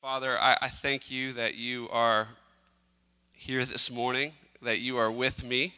[0.00, 2.28] Father, I, I thank you that you are
[3.32, 4.30] here this morning,
[4.62, 5.74] that you are with me,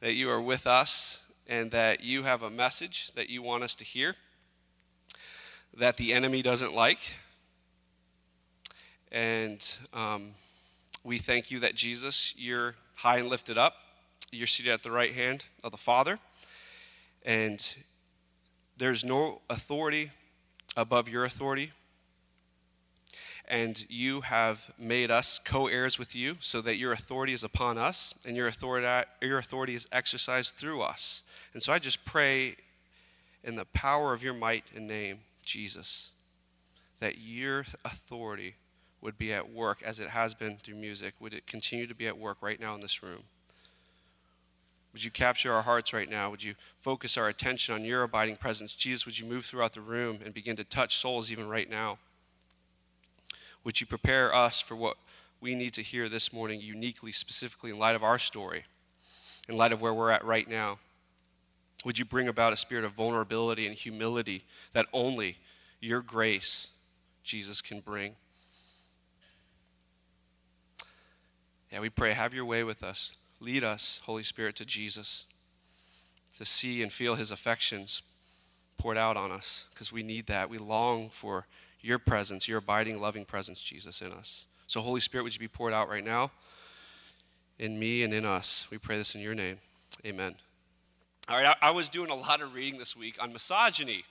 [0.00, 3.74] that you are with us, and that you have a message that you want us
[3.74, 4.14] to hear
[5.76, 7.00] that the enemy doesn't like.
[9.12, 10.30] And um,
[11.04, 13.74] we thank you that Jesus, you're high and lifted up.
[14.32, 16.18] You're seated at the right hand of the Father.
[17.26, 17.62] And
[18.78, 20.12] there's no authority
[20.78, 21.72] above your authority.
[23.50, 27.78] And you have made us co heirs with you so that your authority is upon
[27.78, 28.86] us and your authority,
[29.20, 31.24] your authority is exercised through us.
[31.52, 32.54] And so I just pray
[33.42, 36.10] in the power of your might and name, Jesus,
[37.00, 38.54] that your authority
[39.00, 41.14] would be at work as it has been through music.
[41.18, 43.24] Would it continue to be at work right now in this room?
[44.92, 46.30] Would you capture our hearts right now?
[46.30, 48.76] Would you focus our attention on your abiding presence?
[48.76, 51.98] Jesus, would you move throughout the room and begin to touch souls even right now?
[53.64, 54.96] Would you prepare us for what
[55.40, 58.64] we need to hear this morning, uniquely, specifically in light of our story,
[59.48, 60.78] in light of where we're at right now?
[61.84, 65.38] Would you bring about a spirit of vulnerability and humility that only
[65.80, 66.68] your grace,
[67.22, 68.16] Jesus, can bring?
[71.72, 73.12] Yeah, we pray, have your way with us.
[73.40, 75.24] Lead us, Holy Spirit, to Jesus,
[76.36, 78.02] to see and feel his affections
[78.76, 80.50] poured out on us, because we need that.
[80.50, 81.46] We long for
[81.82, 84.46] your presence, your abiding, loving presence, Jesus, in us.
[84.66, 86.30] So, Holy Spirit, would you be poured out right now
[87.58, 88.66] in me and in us?
[88.70, 89.58] We pray this in your name.
[90.04, 90.34] Amen.
[91.28, 94.04] All right, I, I was doing a lot of reading this week on misogyny.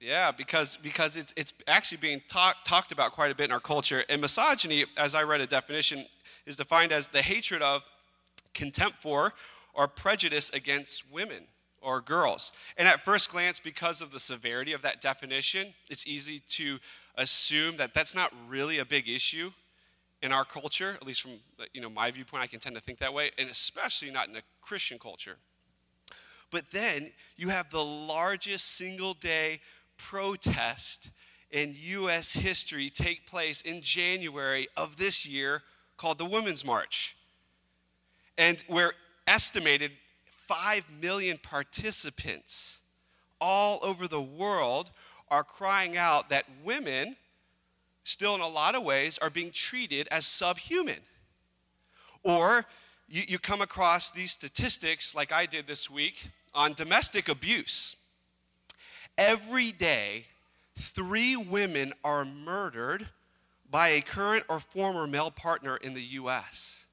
[0.00, 3.60] Yeah, because, because it's, it's actually being talk, talked about quite a bit in our
[3.60, 4.04] culture.
[4.08, 6.06] And misogyny, as I read a definition,
[6.46, 7.82] is defined as the hatred of,
[8.54, 9.34] contempt for,
[9.74, 11.44] or prejudice against women
[11.88, 12.52] or girls.
[12.76, 16.78] And at first glance, because of the severity of that definition, it's easy to
[17.16, 19.50] assume that that's not really a big issue
[20.20, 21.32] in our culture, at least from
[21.72, 24.36] you know, my viewpoint, I can tend to think that way, and especially not in
[24.36, 25.36] a Christian culture.
[26.50, 29.60] But then you have the largest single day
[29.96, 31.10] protest
[31.50, 32.34] in U.S.
[32.34, 35.62] history take place in January of this year
[35.96, 37.16] called the Women's March.
[38.36, 38.92] And we're
[39.26, 39.92] estimated
[40.48, 42.80] 5 million participants
[43.40, 44.90] all over the world
[45.30, 47.16] are crying out that women,
[48.02, 51.00] still in a lot of ways, are being treated as subhuman.
[52.22, 52.64] Or
[53.08, 57.94] you, you come across these statistics, like I did this week, on domestic abuse.
[59.18, 60.24] Every day,
[60.78, 63.06] three women are murdered
[63.70, 66.86] by a current or former male partner in the U.S.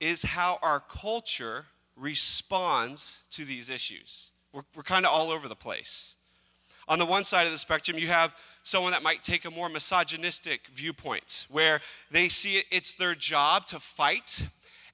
[0.00, 1.66] is how our culture
[1.96, 4.32] responds to these issues.
[4.52, 6.16] We're, we're kind of all over the place.
[6.88, 9.68] On the one side of the spectrum, you have someone that might take a more
[9.68, 14.42] misogynistic viewpoint, where they see it, it's their job to fight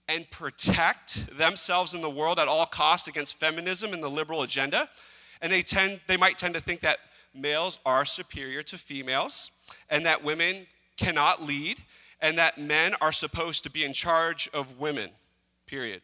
[0.09, 4.89] and protect themselves in the world at all costs against feminism and the liberal agenda.
[5.43, 6.99] And they, tend, they might tend to think that
[7.35, 9.51] males are superior to females
[9.91, 10.67] and that women
[10.97, 11.83] cannot lead
[12.21, 15.11] and that men are supposed to be in charge of women,
[15.67, 16.03] period.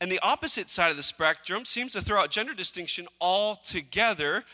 [0.00, 4.44] And the opposite side of the spectrum seems to throw out gender distinction altogether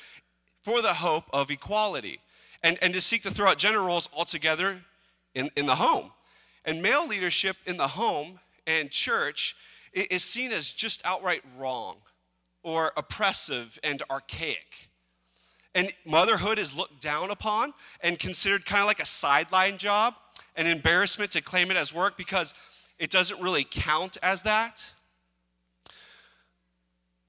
[0.62, 2.18] for the hope of equality
[2.62, 4.80] and, and to seek to throw out gender roles altogether
[5.34, 6.10] in, in the home.
[6.64, 9.54] And male leadership in the home and church
[9.92, 11.96] is seen as just outright wrong
[12.64, 14.90] or oppressive and archaic.
[15.76, 20.14] And motherhood is looked down upon and considered kind of like a sideline job,
[20.56, 22.54] an embarrassment to claim it as work because
[22.98, 24.90] it doesn't really count as that.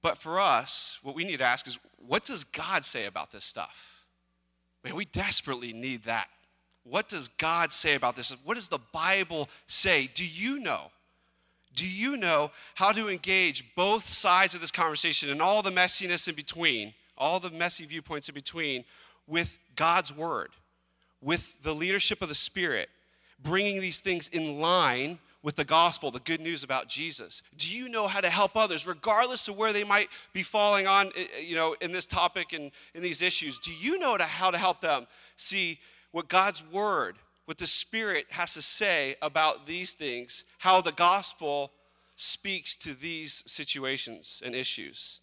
[0.07, 3.43] But for us, what we need to ask is what does God say about this
[3.43, 4.05] stuff?
[4.81, 6.29] Man, we desperately need that.
[6.85, 8.31] What does God say about this?
[8.45, 10.09] What does the Bible say?
[10.13, 10.91] Do you know?
[11.75, 16.29] Do you know how to engage both sides of this conversation and all the messiness
[16.29, 18.85] in between all the messy viewpoints in between,
[19.27, 20.51] with God's word,
[21.21, 22.89] with the leadership of the Spirit,
[23.43, 27.41] bringing these things in line with the gospel, the good news about Jesus?
[27.55, 31.07] Do you know how to help others, regardless of where they might be falling on,
[31.15, 33.59] eh, eh, you know, in this topic and in these issues?
[33.59, 35.79] Do you know how to help them see
[36.11, 41.71] what God's word, what the Spirit has to say about these things, how the gospel
[42.15, 45.19] speaks to these situations and issues?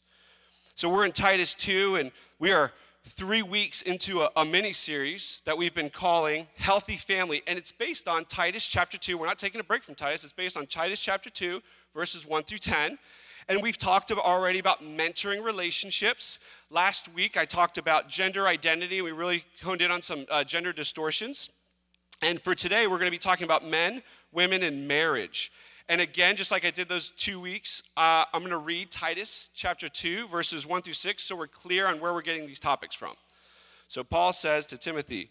[0.76, 2.72] So we're in Titus 2, and we are
[3.06, 7.42] three weeks into a, a mini series that we've been calling Healthy Family.
[7.46, 9.18] And it's based on Titus chapter 2.
[9.18, 11.60] We're not taking a break from Titus, it's based on Titus chapter 2,
[11.94, 12.98] verses 1 through 10.
[13.46, 16.38] And we've talked already about mentoring relationships.
[16.70, 19.02] Last week, I talked about gender identity.
[19.02, 21.50] We really honed in on some uh, gender distortions.
[22.22, 24.02] And for today, we're going to be talking about men,
[24.32, 25.52] women, and marriage.
[25.88, 29.50] And again, just like I did those two weeks, uh, I'm going to read Titus
[29.54, 32.94] chapter 2, verses 1 through 6, so we're clear on where we're getting these topics
[32.94, 33.14] from.
[33.88, 35.28] So Paul says to Timothy,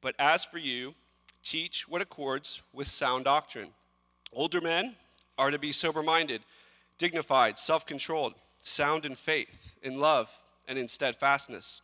[0.00, 0.94] But as for you,
[1.42, 3.70] teach what accords with sound doctrine.
[4.32, 4.94] Older men
[5.36, 6.42] are to be sober minded,
[6.98, 10.30] dignified, self controlled, sound in faith, in love,
[10.68, 11.82] and in steadfastness.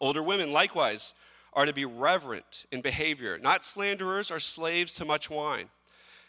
[0.00, 1.14] Older women, likewise,
[1.56, 5.70] are to be reverent in behavior, not slanderers or slaves to much wine.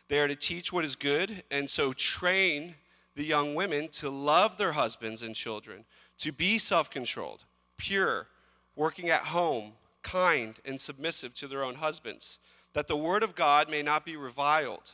[0.07, 2.75] They are to teach what is good, and so train
[3.15, 5.83] the young women to love their husbands and children,
[6.19, 7.43] to be self controlled,
[7.75, 8.27] pure,
[8.75, 12.39] working at home, kind, and submissive to their own husbands,
[12.71, 14.91] that the word of God may not be reviled.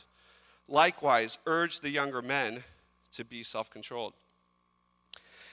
[0.66, 2.64] Likewise, urge the younger men
[3.12, 4.14] to be self controlled.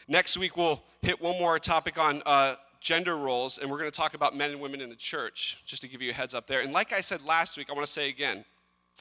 [0.07, 3.95] Next week, we'll hit one more topic on uh, gender roles, and we're going to
[3.95, 6.47] talk about men and women in the church, just to give you a heads up
[6.47, 6.61] there.
[6.61, 8.43] And like I said last week, I want to say again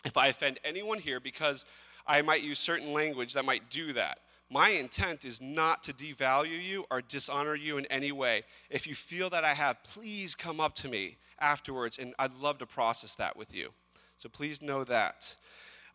[0.05, 1.65] if I offend anyone here because
[2.07, 6.63] I might use certain language that might do that, my intent is not to devalue
[6.63, 8.43] you or dishonor you in any way.
[8.69, 12.59] If you feel that I have, please come up to me afterwards, and I'd love
[12.59, 13.71] to process that with you.
[14.19, 15.37] So please know that.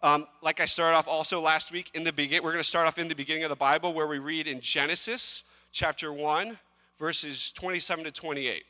[0.01, 2.87] Um, like I started off also last week in the beginning, we're going to start
[2.87, 6.57] off in the beginning of the Bible where we read in Genesis chapter 1,
[6.97, 8.63] verses 27 to 28,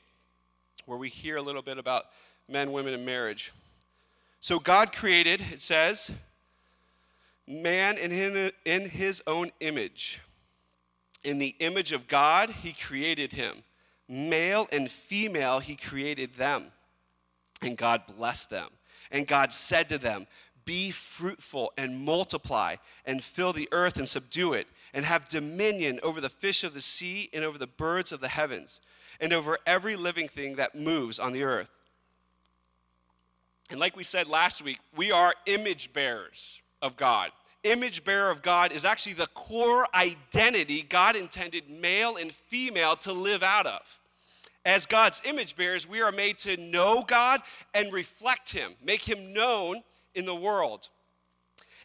[0.85, 2.05] where we hear a little bit about
[2.47, 3.51] men, women, and marriage.
[4.39, 6.11] So God created, it says,
[7.47, 10.21] man in his own image.
[11.23, 13.63] In the image of God, he created him.
[14.07, 16.65] Male and female, he created them.
[17.61, 18.69] And God blessed them.
[19.09, 20.27] And God said to them,
[20.65, 22.75] Be fruitful and multiply,
[23.05, 26.81] and fill the earth and subdue it and have dominion over the fish of the
[26.81, 28.79] sea and over the birds of the heavens
[29.19, 31.69] and over every living thing that moves on the earth.
[33.69, 37.31] And like we said last week, we are image bearers of God.
[37.63, 43.11] Image bearer of God is actually the core identity God intended male and female to
[43.11, 43.99] live out of.
[44.63, 47.41] As God's image bearers, we are made to know God
[47.73, 49.83] and reflect Him, make Him known
[50.13, 50.87] in the world.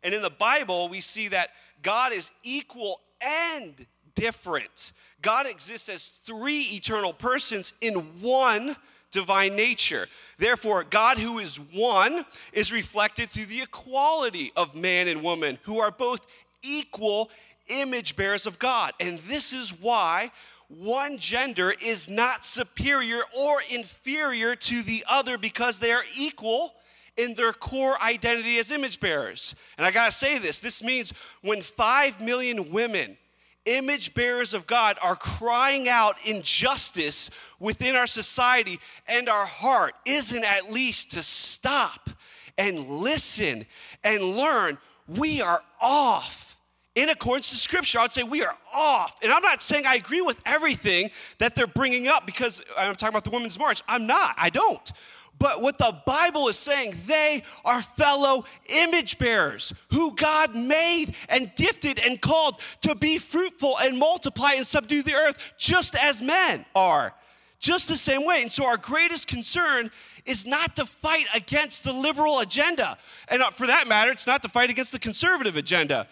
[0.03, 1.51] And in the Bible, we see that
[1.83, 4.93] God is equal and different.
[5.23, 8.77] God exists as three eternal persons in one
[9.11, 10.07] divine nature.
[10.39, 15.81] Therefore, God, who is one, is reflected through the equality of man and woman, who
[15.81, 16.27] are both
[16.63, 17.31] equal
[17.69, 18.93] image bearers of God.
[19.01, 20.31] And this is why
[20.69, 26.75] one gender is not superior or inferior to the other because they are equal
[27.17, 29.55] in their core identity as image bearers.
[29.77, 31.13] And I gotta say this this means
[31.43, 33.17] when five million women,
[33.65, 40.45] image bearers of God, are crying out injustice within our society, and our heart isn't
[40.45, 42.11] at least to stop
[42.59, 43.65] and listen
[44.05, 46.59] and learn, we are off.
[46.97, 49.17] In accordance to scripture, I would say we are off.
[49.23, 53.15] And I'm not saying I agree with everything that they're bringing up because I'm talking
[53.15, 53.81] about the Women's March.
[53.89, 54.93] I'm not, I don't.
[55.41, 61.51] But what the Bible is saying, they are fellow image bearers who God made and
[61.57, 66.67] gifted and called to be fruitful and multiply and subdue the earth, just as men
[66.77, 67.15] are.
[67.59, 68.43] Just the same way.
[68.43, 69.91] And so, our greatest concern
[70.27, 72.99] is not to fight against the liberal agenda.
[73.29, 76.07] And uh, for that matter, it's not to fight against the conservative agenda.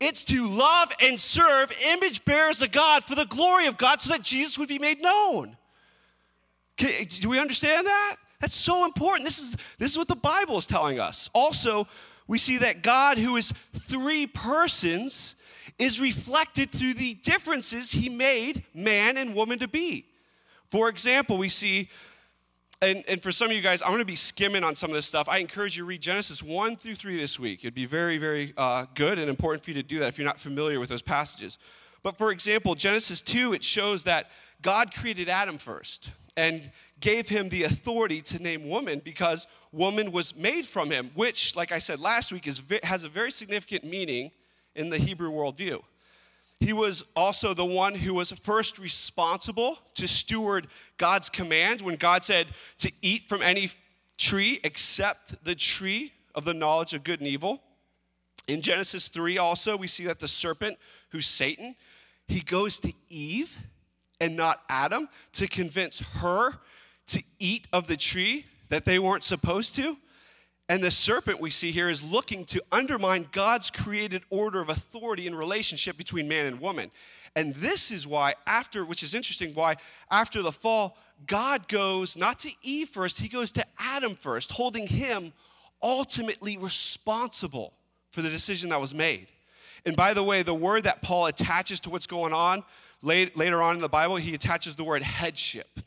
[0.00, 4.10] It's to love and serve image bearers of God for the glory of God so
[4.10, 5.56] that Jesus would be made known.
[6.76, 8.16] do we understand that?
[8.42, 9.24] That's so important.
[9.24, 11.30] This is, this is what the Bible is telling us.
[11.32, 11.86] Also,
[12.26, 15.36] we see that God, who is three persons,
[15.78, 20.06] is reflected through the differences he made man and woman to be.
[20.72, 21.88] For example, we see,
[22.80, 24.96] and, and for some of you guys, I'm going to be skimming on some of
[24.96, 25.28] this stuff.
[25.28, 27.60] I encourage you to read Genesis 1 through 3 this week.
[27.60, 30.26] It'd be very, very uh, good and important for you to do that if you're
[30.26, 31.58] not familiar with those passages.
[32.02, 34.32] But for example, Genesis 2, it shows that
[34.62, 36.70] God created Adam first and
[37.02, 41.72] gave him the authority to name woman because woman was made from him, which, like
[41.72, 44.30] I said last week, is, has a very significant meaning
[44.74, 45.82] in the Hebrew worldview.
[46.60, 52.22] He was also the one who was first responsible to steward God's command when God
[52.22, 52.46] said
[52.78, 53.68] to eat from any
[54.16, 57.62] tree except the tree of the knowledge of good and evil.
[58.46, 60.78] In Genesis 3, also, we see that the serpent,
[61.10, 61.74] who's Satan,
[62.28, 63.56] he goes to Eve
[64.20, 66.60] and not Adam to convince her
[67.12, 69.96] to eat of the tree that they weren't supposed to.
[70.68, 75.26] And the serpent we see here is looking to undermine God's created order of authority
[75.26, 76.90] and relationship between man and woman.
[77.34, 79.76] And this is why, after, which is interesting, why
[80.10, 84.86] after the fall, God goes not to Eve first, he goes to Adam first, holding
[84.86, 85.32] him
[85.82, 87.74] ultimately responsible
[88.10, 89.26] for the decision that was made.
[89.84, 92.62] And by the way, the word that Paul attaches to what's going on
[93.02, 95.80] later on in the Bible, he attaches the word headship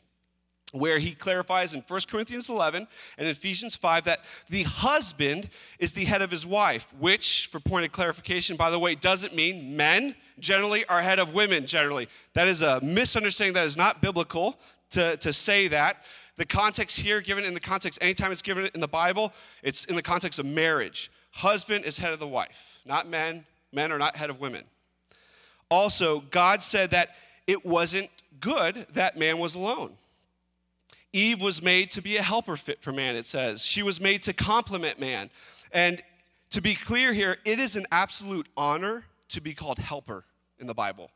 [0.78, 2.86] where he clarifies in 1 Corinthians 11
[3.18, 7.86] and Ephesians 5 that the husband is the head of his wife, which, for point
[7.86, 12.08] of clarification, by the way, doesn't mean men generally are head of women generally.
[12.34, 14.58] That is a misunderstanding that is not biblical
[14.90, 16.04] to, to say that.
[16.36, 19.96] The context here, given in the context, anytime it's given in the Bible, it's in
[19.96, 21.10] the context of marriage.
[21.30, 23.44] Husband is head of the wife, not men.
[23.72, 24.64] Men are not head of women.
[25.70, 27.16] Also, God said that
[27.46, 29.92] it wasn't good that man was alone.
[31.16, 33.64] Eve was made to be a helper fit for man, it says.
[33.64, 35.30] She was made to complement man.
[35.72, 36.02] And
[36.50, 40.24] to be clear here, it is an absolute honor to be called helper
[40.58, 41.10] in the Bible.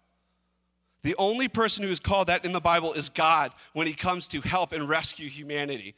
[1.03, 4.27] The only person who is called that in the Bible is God when he comes
[4.29, 5.95] to help and rescue humanity.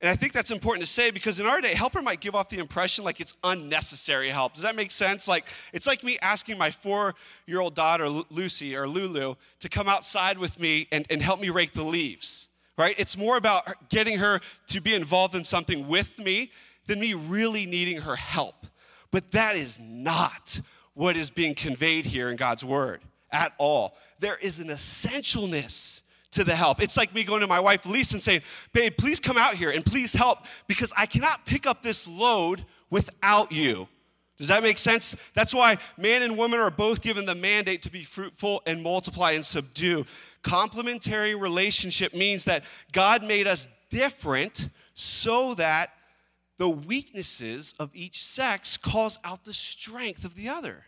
[0.00, 2.48] And I think that's important to say because in our day, helper might give off
[2.48, 4.54] the impression like it's unnecessary help.
[4.54, 5.26] Does that make sense?
[5.26, 9.88] Like, it's like me asking my four year old daughter, Lucy or Lulu, to come
[9.88, 12.94] outside with me and, and help me rake the leaves right?
[12.98, 16.50] It's more about getting her to be involved in something with me
[16.86, 18.66] than me really needing her help.
[19.10, 20.60] But that is not
[20.94, 23.96] what is being conveyed here in God's word at all.
[24.20, 26.02] There is an essentialness
[26.32, 26.82] to the help.
[26.82, 29.70] It's like me going to my wife Lisa and saying, Babe, please come out here
[29.70, 33.88] and please help because I cannot pick up this load without you.
[34.36, 35.14] Does that make sense?
[35.32, 39.32] That's why man and woman are both given the mandate to be fruitful and multiply
[39.32, 40.06] and subdue.
[40.42, 45.90] Complementary relationship means that God made us different so that
[46.56, 50.84] the weaknesses of each sex calls out the strength of the other.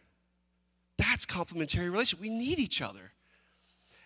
[0.96, 2.20] That's complementary relationship.
[2.20, 3.12] We need each other.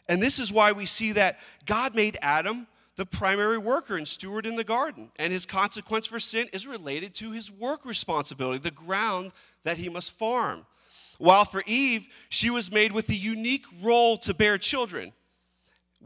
[0.08, 2.66] And this is why we see that God made Adam
[3.00, 5.10] the primary worker and steward in the garden.
[5.18, 9.32] And his consequence for sin is related to his work responsibility, the ground
[9.64, 10.66] that he must farm.
[11.16, 15.14] While for Eve, she was made with the unique role to bear children.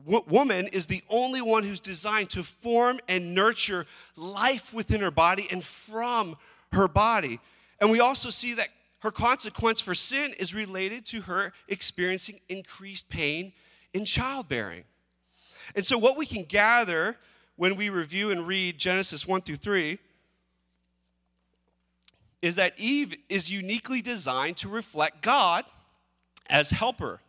[0.04, 5.48] Woman is the only one who's designed to form and nurture life within her body
[5.50, 6.36] and from
[6.70, 7.40] her body.
[7.80, 8.68] And we also see that
[9.00, 13.52] her consequence for sin is related to her experiencing increased pain
[13.92, 14.84] in childbearing.
[15.75, 17.16] And so, what we can gather
[17.56, 19.99] when we review and read Genesis 1 through 3
[22.42, 25.64] is that Eve is uniquely designed to reflect God
[26.50, 27.21] as helper,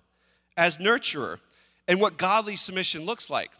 [0.57, 1.39] as nurturer,
[1.87, 3.51] and what godly submission looks like.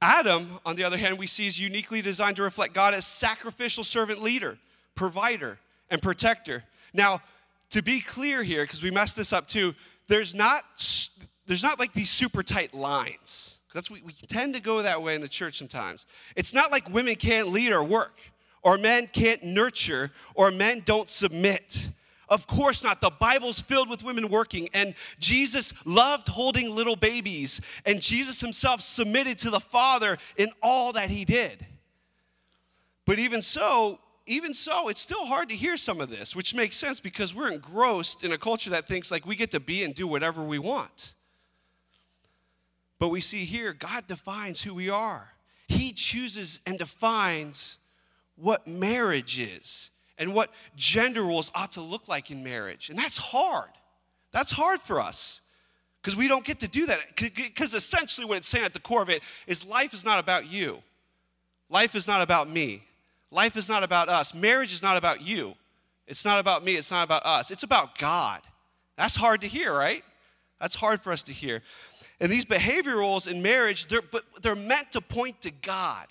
[0.00, 3.84] Adam, on the other hand, we see is uniquely designed to reflect God as sacrificial
[3.84, 4.58] servant leader,
[4.96, 6.64] provider, and protector.
[6.92, 7.22] Now,
[7.70, 9.74] to be clear here, because we messed this up too,
[10.08, 10.64] there's not
[11.46, 13.58] there's not like these super tight lines.
[13.74, 16.06] That's we, we tend to go that way in the church sometimes.
[16.36, 18.18] It's not like women can't lead or work,
[18.62, 21.90] or men can't nurture, or men don't submit.
[22.28, 23.00] Of course not.
[23.00, 28.80] The Bible's filled with women working, and Jesus loved holding little babies, and Jesus himself
[28.80, 31.66] submitted to the Father in all that he did.
[33.04, 36.76] But even so, even so, it's still hard to hear some of this, which makes
[36.76, 39.94] sense because we're engrossed in a culture that thinks like we get to be and
[39.94, 41.14] do whatever we want.
[43.02, 45.28] But we see here, God defines who we are.
[45.66, 47.78] He chooses and defines
[48.36, 52.90] what marriage is and what gender roles ought to look like in marriage.
[52.90, 53.70] And that's hard.
[54.30, 55.40] That's hard for us
[56.00, 57.00] because we don't get to do that.
[57.16, 60.46] Because essentially, what it's saying at the core of it is life is not about
[60.46, 60.80] you,
[61.68, 62.84] life is not about me,
[63.32, 64.32] life is not about us.
[64.32, 65.54] Marriage is not about you,
[66.06, 68.42] it's not about me, it's not about us, it's about God.
[68.96, 70.04] That's hard to hear, right?
[70.60, 71.60] That's hard for us to hear.
[72.22, 76.06] And these behavior roles in marriage, they're, but they're meant to point to God.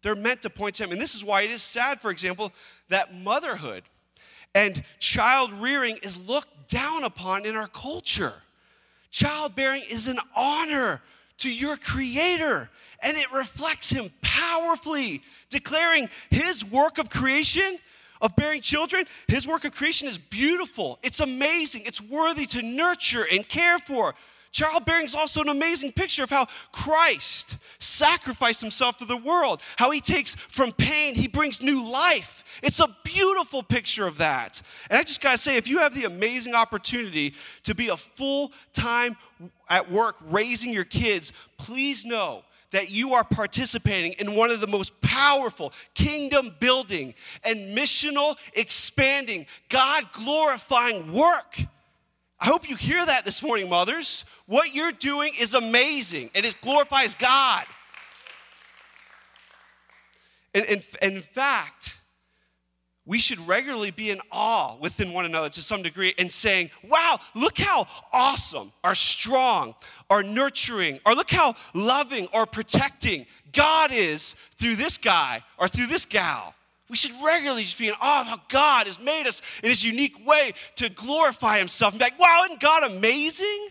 [0.00, 0.92] They're meant to point to Him.
[0.92, 2.52] And this is why it is sad, for example,
[2.88, 3.82] that motherhood
[4.54, 8.34] And child rearing is looked down upon in our culture.
[9.10, 11.02] Childbearing is an honor
[11.38, 12.70] to your creator,
[13.02, 17.78] and it reflects him powerfully, declaring his work of creation
[18.20, 20.98] of bearing children, his work of creation is beautiful.
[21.02, 21.82] It's amazing.
[21.84, 24.14] It's worthy to nurture and care for.
[24.54, 29.90] Childbearing is also an amazing picture of how Christ sacrificed himself for the world, how
[29.90, 32.44] he takes from pain, he brings new life.
[32.62, 34.62] It's a beautiful picture of that.
[34.88, 37.34] And I just gotta say, if you have the amazing opportunity
[37.64, 39.16] to be a full time
[39.68, 44.68] at work raising your kids, please know that you are participating in one of the
[44.68, 51.58] most powerful kingdom building and missional expanding, God glorifying work
[52.44, 54.26] I hope you hear that this morning, mothers.
[54.44, 57.64] What you're doing is amazing and it glorifies God.
[60.52, 61.98] And, and, in fact,
[63.06, 67.18] we should regularly be in awe within one another to some degree and saying, wow,
[67.34, 69.74] look how awesome, or strong,
[70.10, 75.86] or nurturing, or look how loving or protecting God is through this guy or through
[75.86, 76.54] this gal.
[76.90, 79.84] We should regularly just be in awe of how God has made us in his
[79.84, 81.94] unique way to glorify himself.
[81.94, 83.68] And be like, wow, isn't God amazing?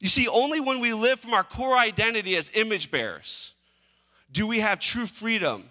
[0.00, 3.52] You see, only when we live from our core identity as image bearers
[4.32, 5.64] do we have true freedom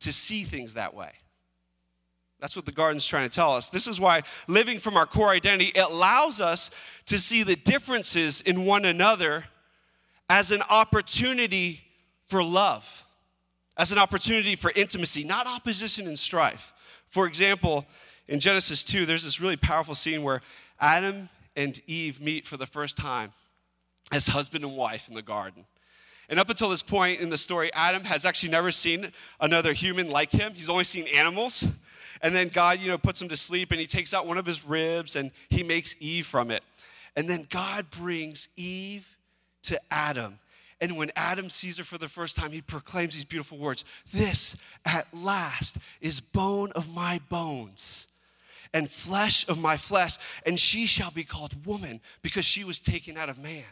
[0.00, 1.10] to see things that way.
[2.40, 3.68] That's what the garden's trying to tell us.
[3.68, 6.70] This is why living from our core identity it allows us
[7.06, 9.44] to see the differences in one another
[10.30, 11.82] as an opportunity
[12.24, 13.04] for love
[13.78, 16.72] as an opportunity for intimacy, not opposition and strife.
[17.08, 17.86] For example,
[18.26, 20.42] in Genesis 2, there's this really powerful scene where
[20.80, 23.32] Adam and Eve meet for the first time
[24.12, 25.64] as husband and wife in the garden.
[26.28, 30.10] And up until this point in the story, Adam has actually never seen another human
[30.10, 30.52] like him.
[30.54, 31.66] He's only seen animals.
[32.20, 34.44] And then God, you know, puts him to sleep and he takes out one of
[34.44, 36.62] his ribs and he makes Eve from it.
[37.16, 39.08] And then God brings Eve
[39.62, 40.38] to Adam
[40.80, 44.56] and when Adam sees her for the first time, he proclaims these beautiful words This
[44.84, 48.06] at last is bone of my bones
[48.72, 53.16] and flesh of my flesh, and she shall be called woman because she was taken
[53.16, 53.64] out of man.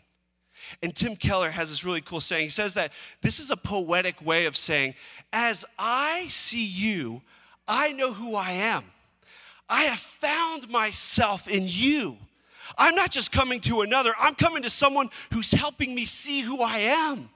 [0.82, 2.44] And Tim Keller has this really cool saying.
[2.44, 4.94] He says that this is a poetic way of saying,
[5.32, 7.22] As I see you,
[7.68, 8.84] I know who I am.
[9.68, 12.16] I have found myself in you.
[12.78, 16.62] I'm not just coming to another, I'm coming to someone who's helping me see who
[16.62, 17.30] I am.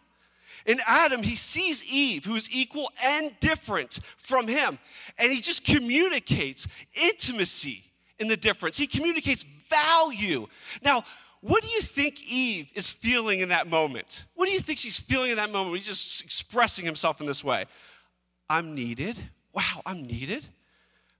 [0.66, 4.78] In Adam, he sees Eve, who is equal and different from him,
[5.18, 7.84] and he just communicates intimacy
[8.18, 8.76] in the difference.
[8.76, 10.46] He communicates value.
[10.82, 11.04] Now,
[11.40, 14.26] what do you think Eve is feeling in that moment?
[14.34, 17.42] What do you think she's feeling in that moment he's just expressing himself in this
[17.42, 17.64] way?
[18.50, 19.18] I'm needed.
[19.54, 20.46] Wow, I'm needed.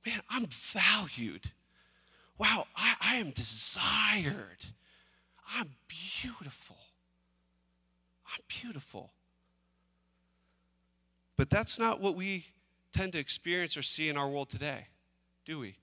[0.07, 1.51] Man, I'm valued
[2.41, 4.65] wow, I, I am desired.
[5.55, 6.79] I'm beautiful.
[8.27, 9.11] I'm beautiful.
[11.37, 12.47] But that's not what we
[12.93, 14.87] tend to experience or see in our world today,
[15.45, 15.77] do we?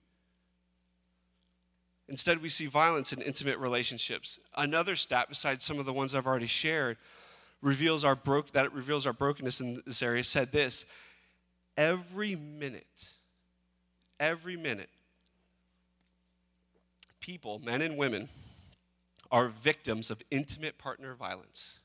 [2.09, 4.39] Instead, we see violence in intimate relationships.
[4.55, 6.97] Another stat, besides some of the ones I've already shared,
[7.61, 10.23] reveals our broke that it reveals our brokenness in this area.
[10.23, 10.85] Said this:
[11.75, 13.11] every minute,
[14.19, 14.89] every minute,
[17.27, 18.29] people, men and women,
[19.29, 21.79] are victims of intimate partner violence.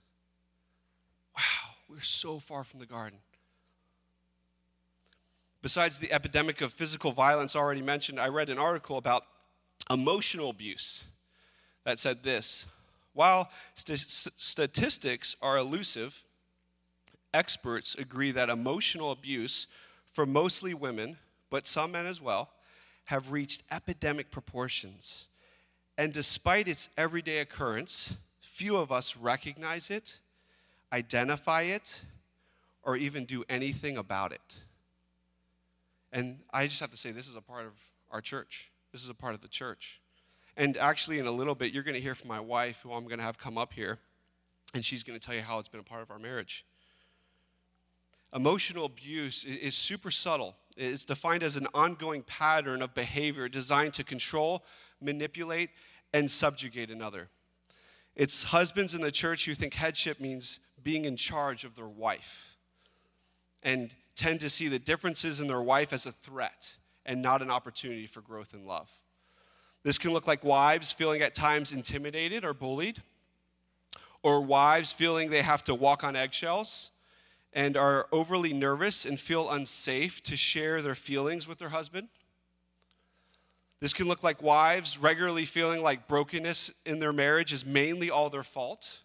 [1.36, 3.18] Wow, we're so far from the garden.
[5.60, 9.24] Besides the epidemic of physical violence already mentioned, I read an article about
[9.90, 11.02] emotional abuse
[11.82, 12.66] that said this
[13.12, 16.22] While st- statistics are elusive,
[17.34, 19.66] experts agree that emotional abuse
[20.12, 21.16] for mostly women,
[21.50, 22.50] but some men as well,
[23.06, 25.26] have reached epidemic proportions.
[25.98, 30.18] And despite its everyday occurrence, few of us recognize it,
[30.92, 32.02] identify it,
[32.82, 34.56] or even do anything about it.
[36.12, 37.72] And I just have to say, this is a part of
[38.10, 38.70] our church.
[38.92, 40.00] This is a part of the church.
[40.56, 43.04] And actually, in a little bit, you're going to hear from my wife, who I'm
[43.04, 43.98] going to have come up here,
[44.74, 46.66] and she's going to tell you how it's been a part of our marriage.
[48.34, 50.56] Emotional abuse is super subtle.
[50.76, 54.64] It's defined as an ongoing pattern of behavior designed to control,
[55.00, 55.70] manipulate,
[56.14, 57.28] and subjugate another.
[58.16, 62.56] It's husbands in the church who think headship means being in charge of their wife
[63.62, 67.50] and tend to see the differences in their wife as a threat and not an
[67.50, 68.90] opportunity for growth and love.
[69.82, 73.02] This can look like wives feeling at times intimidated or bullied,
[74.22, 76.91] or wives feeling they have to walk on eggshells
[77.52, 82.08] and are overly nervous and feel unsafe to share their feelings with their husband
[83.82, 88.30] This can look like wives regularly feeling like brokenness in their marriage is mainly all
[88.30, 89.00] their fault.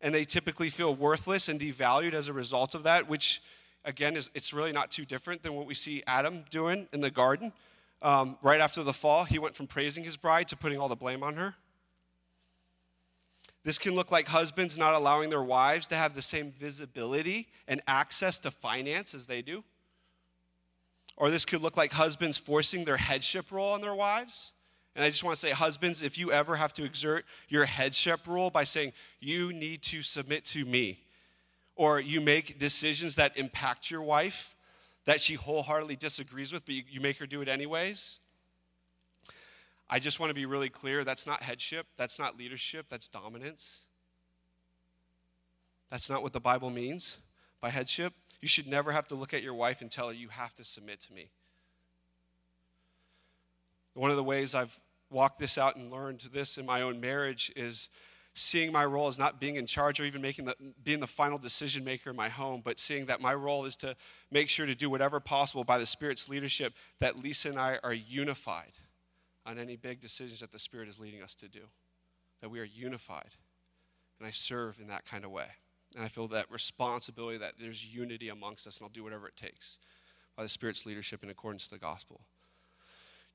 [0.00, 3.42] And they typically feel worthless and devalued as a result of that, which,
[3.84, 7.10] again, is it's really not too different than what we see Adam doing in the
[7.10, 7.52] garden.
[8.00, 10.94] Um, right after the fall, he went from praising his bride to putting all the
[10.94, 11.56] blame on her.
[13.66, 17.82] This can look like husbands not allowing their wives to have the same visibility and
[17.88, 19.64] access to finance as they do.
[21.16, 24.52] Or this could look like husbands forcing their headship role on their wives.
[24.94, 28.28] And I just want to say, husbands, if you ever have to exert your headship
[28.28, 31.00] role by saying, you need to submit to me,
[31.74, 34.54] or you make decisions that impact your wife
[35.06, 38.20] that she wholeheartedly disagrees with, but you, you make her do it anyways,
[39.88, 43.80] I just want to be really clear that's not headship, that's not leadership, that's dominance.
[45.90, 47.18] That's not what the Bible means
[47.60, 48.12] by headship.
[48.40, 50.64] You should never have to look at your wife and tell her, you have to
[50.64, 51.30] submit to me.
[53.94, 57.52] One of the ways I've walked this out and learned this in my own marriage
[57.54, 57.88] is
[58.34, 61.38] seeing my role as not being in charge or even making the, being the final
[61.38, 63.96] decision maker in my home, but seeing that my role is to
[64.30, 67.94] make sure to do whatever possible by the Spirit's leadership that Lisa and I are
[67.94, 68.76] unified
[69.46, 71.60] on any big decisions that the Spirit is leading us to do,
[72.40, 73.34] that we are unified.
[74.18, 75.46] And I serve in that kind of way.
[75.94, 79.36] And I feel that responsibility that there's unity amongst us, and I'll do whatever it
[79.36, 79.78] takes
[80.36, 82.20] by the Spirit's leadership in accordance to the gospel.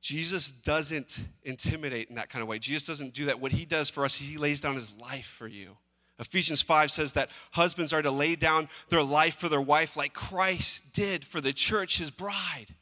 [0.02, 2.60] Jesus doesn't intimidate in that kind of way.
[2.60, 3.40] Jesus doesn't do that.
[3.40, 5.78] What he does for us, he lays down his life for you.
[6.20, 10.14] Ephesians 5 says that husbands are to lay down their life for their wife like
[10.14, 12.76] Christ did for the church, his bride.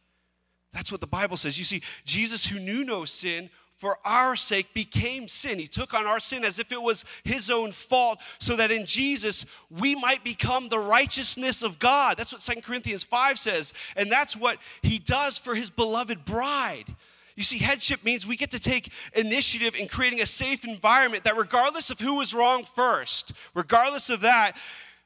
[0.73, 1.57] That's what the Bible says.
[1.57, 5.57] You see, Jesus, who knew no sin, for our sake became sin.
[5.57, 8.85] He took on our sin as if it was his own fault, so that in
[8.85, 12.17] Jesus we might become the righteousness of God.
[12.17, 13.73] That's what Second Corinthians 5 says.
[13.95, 16.93] And that's what he does for his beloved bride.
[17.37, 21.37] You see, headship means we get to take initiative in creating a safe environment that,
[21.37, 24.57] regardless of who was wrong first, regardless of that,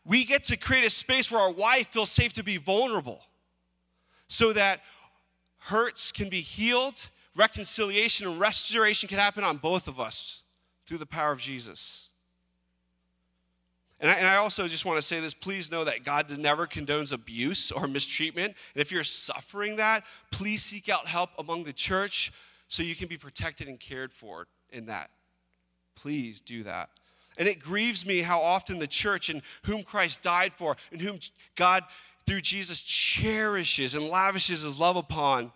[0.03, 3.21] we get to create a space where our wife feels safe to be vulnerable
[4.27, 4.81] so that
[5.65, 10.41] hurts can be healed reconciliation and restoration can happen on both of us
[10.85, 12.09] through the power of Jesus.
[13.99, 16.67] And I, and I, also just want to say this please know that God never
[16.67, 18.55] condones abuse or mistreatment.
[18.75, 22.33] And if you're suffering that, please seek out help among the church
[22.67, 25.09] so you can be protected and cared for in that.
[25.95, 26.89] Please do that.
[27.37, 31.19] And it grieves me how often the church and whom Christ died for and whom
[31.55, 31.83] God,
[32.25, 35.51] through Jesus, cherishes and lavishes his love upon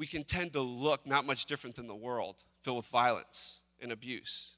[0.00, 3.92] we can tend to look not much different than the world, filled with violence and
[3.92, 4.52] abuse.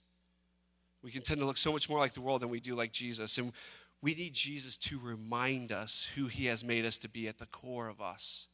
[1.03, 2.93] We can tend to look so much more like the world than we do like
[2.93, 3.39] Jesus.
[3.39, 3.53] And
[4.01, 7.47] we need Jesus to remind us who he has made us to be at the
[7.47, 8.47] core of us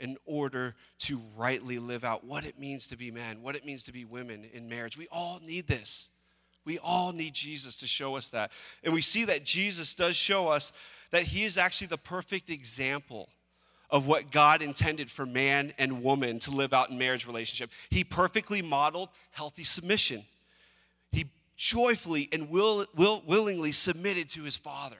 [0.00, 3.84] in order to rightly live out what it means to be men, what it means
[3.84, 4.96] to be women in marriage.
[4.96, 6.08] We all need this.
[6.66, 8.50] We all need Jesus to show us that.
[8.84, 10.72] And we see that Jesus does show us
[11.12, 13.30] that he is actually the perfect example
[13.88, 17.70] of what God intended for man and woman to live out in marriage relationship.
[17.88, 20.24] He perfectly modeled healthy submission.
[21.12, 21.26] He
[21.56, 24.96] joyfully and will, will, willingly submitted to his Father.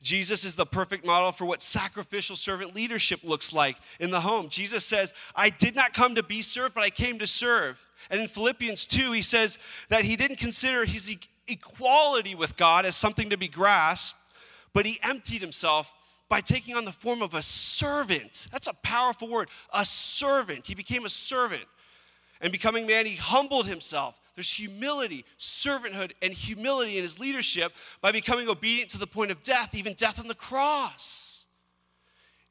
[0.00, 4.48] Jesus is the perfect model for what sacrificial servant leadership looks like in the home.
[4.48, 7.80] Jesus says, I did not come to be served, but I came to serve.
[8.10, 11.16] And in Philippians 2, he says that he didn't consider his
[11.48, 14.18] equality with God as something to be grasped,
[14.72, 15.92] but he emptied himself
[16.28, 18.48] by taking on the form of a servant.
[18.50, 20.66] That's a powerful word, a servant.
[20.66, 21.64] He became a servant.
[22.40, 24.20] And becoming man, he humbled himself.
[24.34, 29.42] There's humility, servanthood, and humility in his leadership by becoming obedient to the point of
[29.42, 31.25] death, even death on the cross.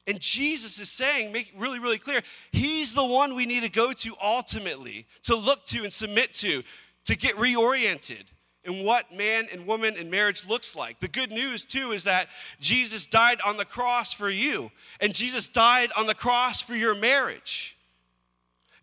[0.06, 3.92] And Jesus is saying, make really, really clear, he's the one we need to go
[3.92, 6.62] to ultimately, to look to and submit to,
[7.06, 8.24] to get reoriented
[8.66, 11.00] in what man and woman and marriage looks like.
[11.00, 12.28] The good news, too, is that
[12.60, 16.94] Jesus died on the cross for you, and Jesus died on the cross for your
[16.94, 17.76] marriage.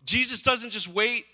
[0.04, 1.26] Jesus doesn't just wait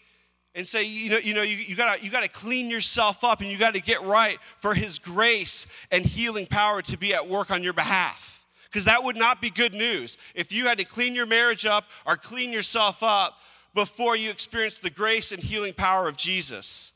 [0.55, 3.50] and say, you know, you know, you, you gotta you gotta clean yourself up and
[3.50, 7.62] you gotta get right for his grace and healing power to be at work on
[7.62, 8.39] your behalf.
[8.70, 10.16] Because that would not be good news.
[10.35, 13.38] If you had to clean your marriage up or clean yourself up
[13.74, 16.92] before you experience the grace and healing power of Jesus.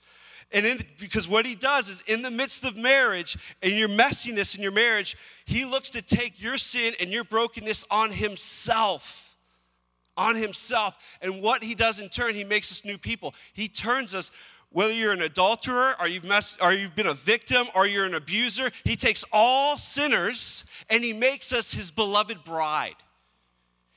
[0.52, 4.56] And in, because what he does is in the midst of marriage and your messiness
[4.56, 9.36] in your marriage, he looks to take your sin and your brokenness on himself.
[10.16, 10.96] On himself.
[11.20, 13.34] And what he does in turn, he makes us new people.
[13.52, 14.30] He turns us,
[14.74, 18.14] whether you're an adulterer or you've, messed, or you've been a victim or you're an
[18.14, 22.96] abuser, he takes all sinners and he makes us his beloved bride.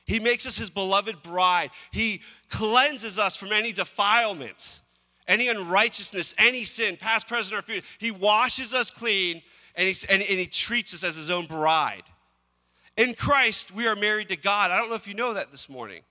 [0.04, 1.70] He makes us his beloved bride.
[1.90, 4.80] He cleanses us from any defilement,
[5.26, 7.84] any unrighteousness, any sin, past, present, or future.
[7.98, 9.42] He washes us clean
[9.74, 12.04] and, and, and he treats us as his own bride.
[12.96, 14.70] In Christ, we are married to God.
[14.70, 16.02] I don't know if you know that this morning.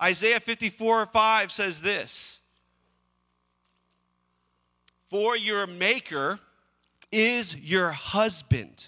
[0.00, 2.41] Isaiah 54 5 says this
[5.12, 6.38] For your maker
[7.12, 8.86] is your husband.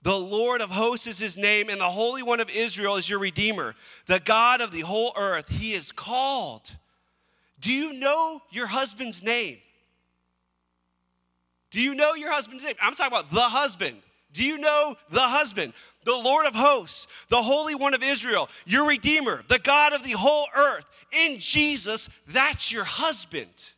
[0.00, 3.18] The Lord of hosts is his name, and the Holy One of Israel is your
[3.18, 3.74] Redeemer.
[4.06, 6.74] The God of the whole earth, he is called.
[7.60, 9.58] Do you know your husband's name?
[11.70, 12.76] Do you know your husband's name?
[12.80, 13.98] I'm talking about the husband.
[14.32, 15.74] Do you know the husband?
[16.06, 20.12] The Lord of hosts, the Holy One of Israel, your Redeemer, the God of the
[20.12, 20.86] whole earth.
[21.12, 23.74] In Jesus, that's your husband.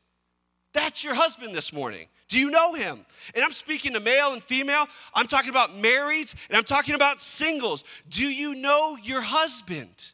[0.75, 2.09] That's your husband this morning.
[2.29, 3.07] Do you know him?
[3.35, 4.87] And I'm speaking to male and female.
[5.15, 7.85] I'm talking about marrieds and I'm talking about singles.
[8.11, 10.13] Do you know your husband?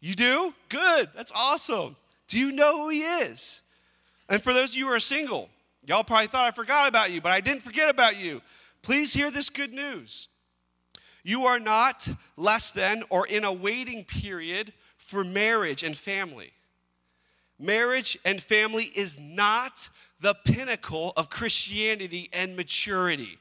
[0.00, 0.54] You do?
[0.68, 1.10] Good.
[1.14, 1.96] That's awesome.
[2.28, 3.60] Do you know who he is?
[4.28, 5.50] And for those of you who are single,
[5.84, 8.40] y'all probably thought I forgot about you, but I didn't forget about you.
[8.82, 10.28] Please hear this good news.
[11.24, 16.52] You are not less than or in a waiting period for marriage and family.
[17.60, 23.38] Marriage and family is not the pinnacle of Christianity and maturity.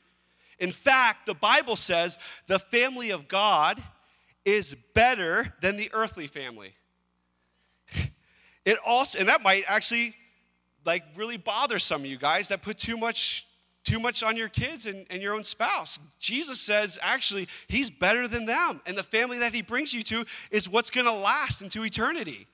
[0.59, 3.81] In fact, the Bible says the family of God
[4.43, 6.73] is better than the earthly family.
[8.65, 10.13] It also, and that might actually
[10.85, 13.47] like really bother some of you guys that put too much
[13.83, 15.97] too much on your kids and, and your own spouse.
[16.19, 18.81] Jesus says actually he's better than them.
[18.85, 22.45] And the family that he brings you to is what's gonna last into eternity.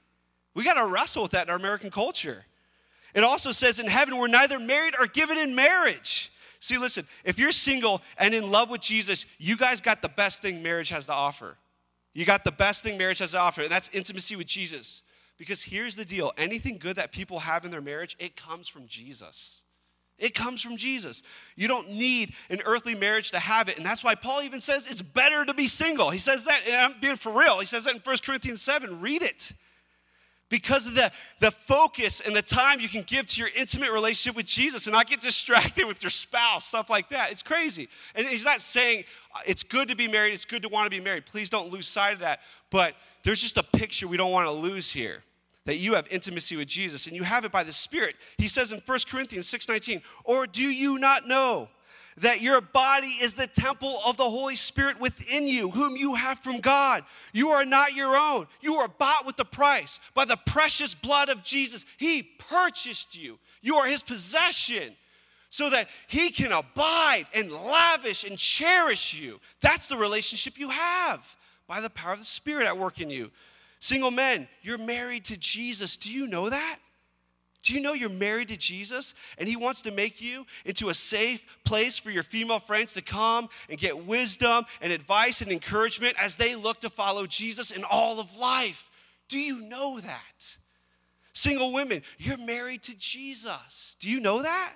[0.55, 2.45] We gotta wrestle with that in our American culture.
[3.13, 6.31] It also says in heaven, we're neither married or given in marriage.
[6.59, 10.41] See, listen, if you're single and in love with Jesus, you guys got the best
[10.41, 11.57] thing marriage has to offer.
[12.13, 15.03] You got the best thing marriage has to offer, and that's intimacy with Jesus.
[15.37, 18.87] Because here's the deal anything good that people have in their marriage, it comes from
[18.87, 19.61] Jesus.
[20.17, 21.23] It comes from Jesus.
[21.57, 23.75] You don't need an earthly marriage to have it.
[23.75, 26.09] And that's why Paul even says it's better to be single.
[26.09, 27.59] He says that, and I'm being for real.
[27.59, 29.01] He says that in 1 Corinthians 7.
[29.01, 29.51] Read it
[30.49, 34.35] because of the, the focus and the time you can give to your intimate relationship
[34.35, 37.31] with Jesus and not get distracted with your spouse, stuff like that.
[37.31, 37.89] It's crazy.
[38.13, 40.95] And he's not saying uh, it's good to be married, it's good to want to
[40.95, 41.25] be married.
[41.25, 42.41] Please don't lose sight of that.
[42.69, 45.23] But there's just a picture we don't want to lose here
[45.65, 48.15] that you have intimacy with Jesus and you have it by the Spirit.
[48.37, 51.69] He says in 1 Corinthians 6:19, "Or do you not know
[52.17, 56.39] that your body is the temple of the Holy Spirit within you, whom you have
[56.39, 57.03] from God.
[57.33, 58.47] You are not your own.
[58.61, 61.85] You are bought with the price by the precious blood of Jesus.
[61.97, 63.37] He purchased you.
[63.61, 64.95] You are his possession
[65.49, 69.39] so that he can abide and lavish and cherish you.
[69.61, 71.35] That's the relationship you have
[71.67, 73.31] by the power of the Spirit at work in you.
[73.79, 75.97] Single men, you're married to Jesus.
[75.97, 76.77] Do you know that?
[77.65, 80.93] Do you know you're married to Jesus and He wants to make you into a
[80.93, 86.15] safe place for your female friends to come and get wisdom and advice and encouragement
[86.21, 88.91] as they look to follow Jesus in all of life?
[89.29, 90.57] Do you know that?
[91.33, 93.97] Single women, you're married to Jesus.
[93.99, 94.75] Do you know that?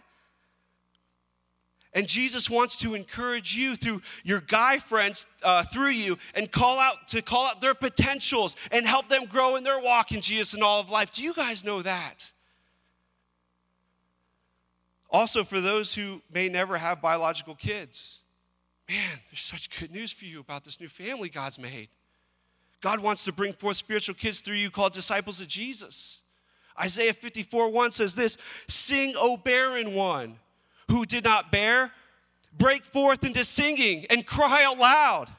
[1.94, 6.80] And Jesus wants to encourage you through your guy friends, uh, through you, and call
[6.80, 10.56] out to call out their potentials and help them grow in their walk in Jesus
[10.56, 11.12] and all of life.
[11.12, 12.32] Do you guys know that?
[15.10, 18.22] Also, for those who may never have biological kids,
[18.88, 21.90] man, there's such good news for you about this new family God's made.
[22.82, 26.22] God wants to bring forth spiritual kids through you called disciples of Jesus.
[26.80, 30.38] Isaiah 54 1 says this Sing, O barren one
[30.90, 31.92] who did not bear,
[32.58, 35.30] break forth into singing and cry aloud.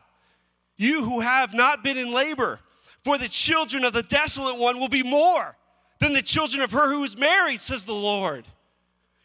[0.76, 2.58] You who have not been in labor,
[3.04, 5.56] for the children of the desolate one will be more
[5.98, 8.46] than the children of her who is married, says the Lord.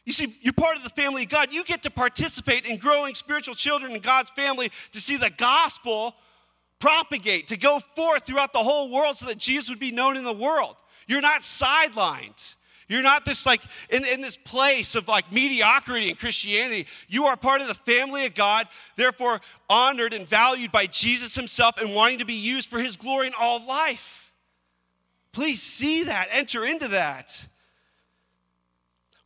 [0.06, 1.52] You see, you're part of the family of God.
[1.52, 6.16] You get to participate in growing spiritual children in God's family to see the gospel
[6.80, 10.24] propagate, to go forth throughout the whole world so that Jesus would be known in
[10.24, 10.76] the world.
[11.08, 12.56] You're not sidelined.
[12.88, 16.86] You're not this like in, in this place of like mediocrity in Christianity.
[17.08, 21.82] You are part of the family of God, therefore honored and valued by Jesus himself
[21.82, 24.32] and wanting to be used for his glory in all life.
[25.32, 27.48] Please see that, enter into that.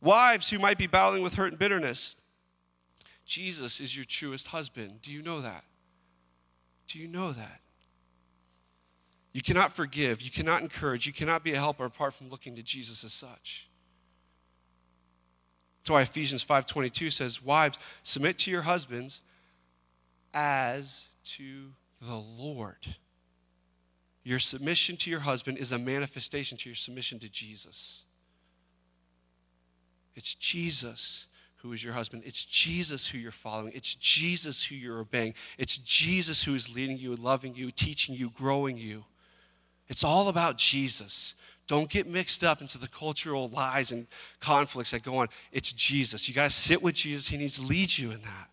[0.00, 2.16] Wives who might be battling with hurt and bitterness,
[3.26, 5.02] Jesus is your truest husband.
[5.02, 5.64] Do you know that?
[6.88, 7.60] Do you know that?
[9.32, 12.62] You cannot forgive, you cannot encourage, you cannot be a helper apart from looking to
[12.62, 13.68] Jesus as such.
[15.78, 19.20] That's why Ephesians 5:22 says, "Wives, submit to your husbands
[20.34, 22.96] as to the Lord.
[24.22, 28.04] Your submission to your husband is a manifestation to your submission to Jesus.
[30.14, 32.22] It's Jesus who is your husband.
[32.24, 33.72] It's Jesus who you're following.
[33.74, 35.34] It's Jesus who you're obeying.
[35.58, 39.04] It's Jesus who is leading you, loving you, teaching you, growing you.
[39.88, 41.34] It's all about Jesus.
[41.66, 44.06] Don't get mixed up into the cultural lies and
[44.40, 45.28] conflicts that go on.
[45.52, 46.28] It's Jesus.
[46.28, 47.28] You got to sit with Jesus.
[47.28, 48.48] He needs to lead you in that.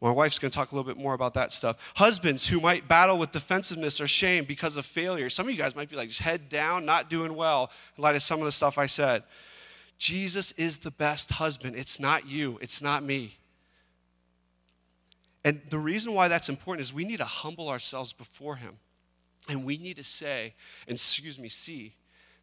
[0.00, 1.92] My wife's going to talk a little bit more about that stuff.
[1.96, 5.30] Husbands who might battle with defensiveness or shame because of failure.
[5.30, 8.14] Some of you guys might be like, just head down, not doing well, in light
[8.14, 9.22] of some of the stuff I said.
[9.98, 11.76] Jesus is the best husband.
[11.76, 13.38] It's not you, it's not me.
[15.44, 18.78] And the reason why that's important is we need to humble ourselves before him.
[19.48, 20.54] And we need to say,
[20.88, 21.94] and excuse me, see,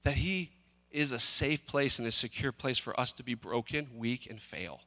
[0.04, 0.52] that he
[0.90, 4.40] is a safe place and a secure place for us to be broken, weak, and
[4.40, 4.80] fail.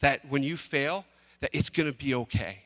[0.00, 1.04] That when you fail,
[1.40, 2.62] that it's going to be okay.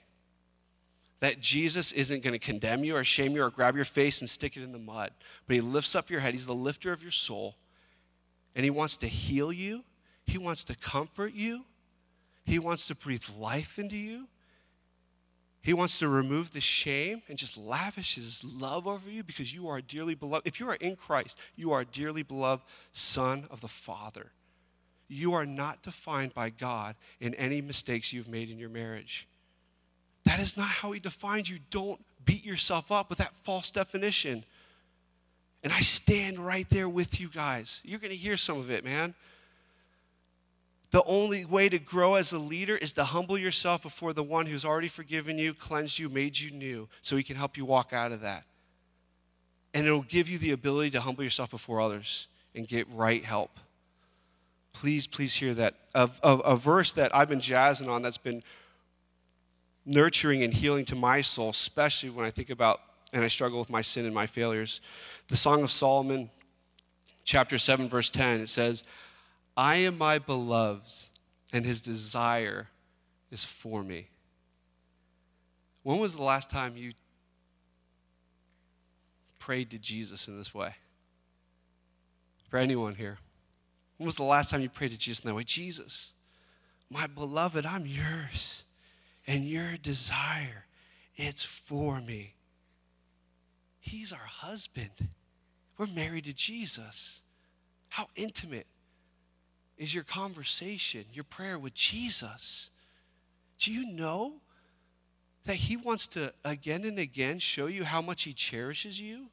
[1.20, 4.28] That Jesus isn't going to condemn you or shame you or grab your face and
[4.28, 5.10] stick it in the mud,
[5.46, 6.34] but he lifts up your head.
[6.34, 7.56] He's the lifter of your soul
[8.56, 9.84] and He wants to heal you,
[10.24, 11.64] He wants to comfort you,
[12.44, 14.26] He wants to breathe life into you.
[15.62, 19.66] He wants to remove the shame and just lavish his love over you because you
[19.66, 20.46] are dearly beloved.
[20.46, 24.30] If you are in Christ, you are a dearly beloved son of the Father.
[25.08, 29.26] You are not defined by God in any mistakes you've made in your marriage.
[30.24, 31.58] That is not how he defines you.
[31.70, 34.44] Don't beat yourself up with that false definition.
[35.62, 37.80] And I stand right there with you guys.
[37.84, 39.14] You're going to hear some of it, man.
[40.90, 44.46] The only way to grow as a leader is to humble yourself before the one
[44.46, 47.92] who's already forgiven you, cleansed you, made you new, so he can help you walk
[47.92, 48.44] out of that.
[49.74, 53.58] And it'll give you the ability to humble yourself before others and get right help.
[54.72, 55.74] Please, please hear that.
[55.94, 58.42] A, a, a verse that I've been jazzing on that's been
[59.84, 62.80] nurturing and healing to my soul, especially when I think about
[63.12, 64.80] and I struggle with my sin and my failures.
[65.28, 66.30] The Song of Solomon,
[67.24, 68.84] chapter 7, verse 10, it says,
[69.56, 71.10] I am my beloved's,
[71.52, 72.68] and his desire
[73.30, 74.08] is for me.
[75.82, 76.92] When was the last time you
[79.38, 80.74] prayed to Jesus in this way?
[82.48, 83.18] For anyone here.
[83.96, 85.44] When was the last time you prayed to Jesus in that way?
[85.44, 86.12] Jesus,
[86.88, 88.64] my beloved, I'm yours,
[89.26, 90.66] and your desire,
[91.16, 92.35] it's for me.
[93.86, 94.90] He's our husband.
[95.78, 97.20] We're married to Jesus.
[97.88, 98.66] How intimate
[99.78, 102.70] is your conversation, your prayer with Jesus?
[103.58, 104.34] Do you know
[105.44, 109.26] that He wants to again and again show you how much He cherishes you,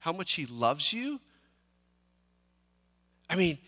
[0.00, 1.20] how much He loves you?
[3.30, 3.58] I mean,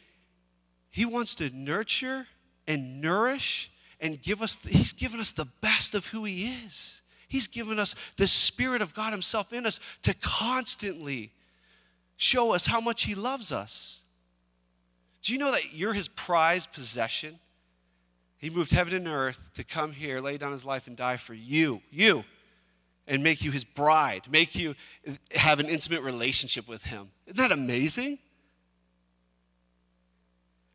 [0.90, 2.26] He wants to nurture
[2.66, 3.70] and nourish
[4.00, 7.02] and give us, He's given us the best of who He is.
[7.34, 11.32] He's given us the Spirit of God Himself in us to constantly
[12.16, 14.02] show us how much He loves us.
[15.20, 17.40] Do you know that you're His prized possession?
[18.38, 21.34] He moved heaven and earth to come here, lay down His life, and die for
[21.34, 22.22] you, you,
[23.08, 24.76] and make you His bride, make you
[25.34, 27.10] have an intimate relationship with Him.
[27.26, 28.20] Isn't that amazing?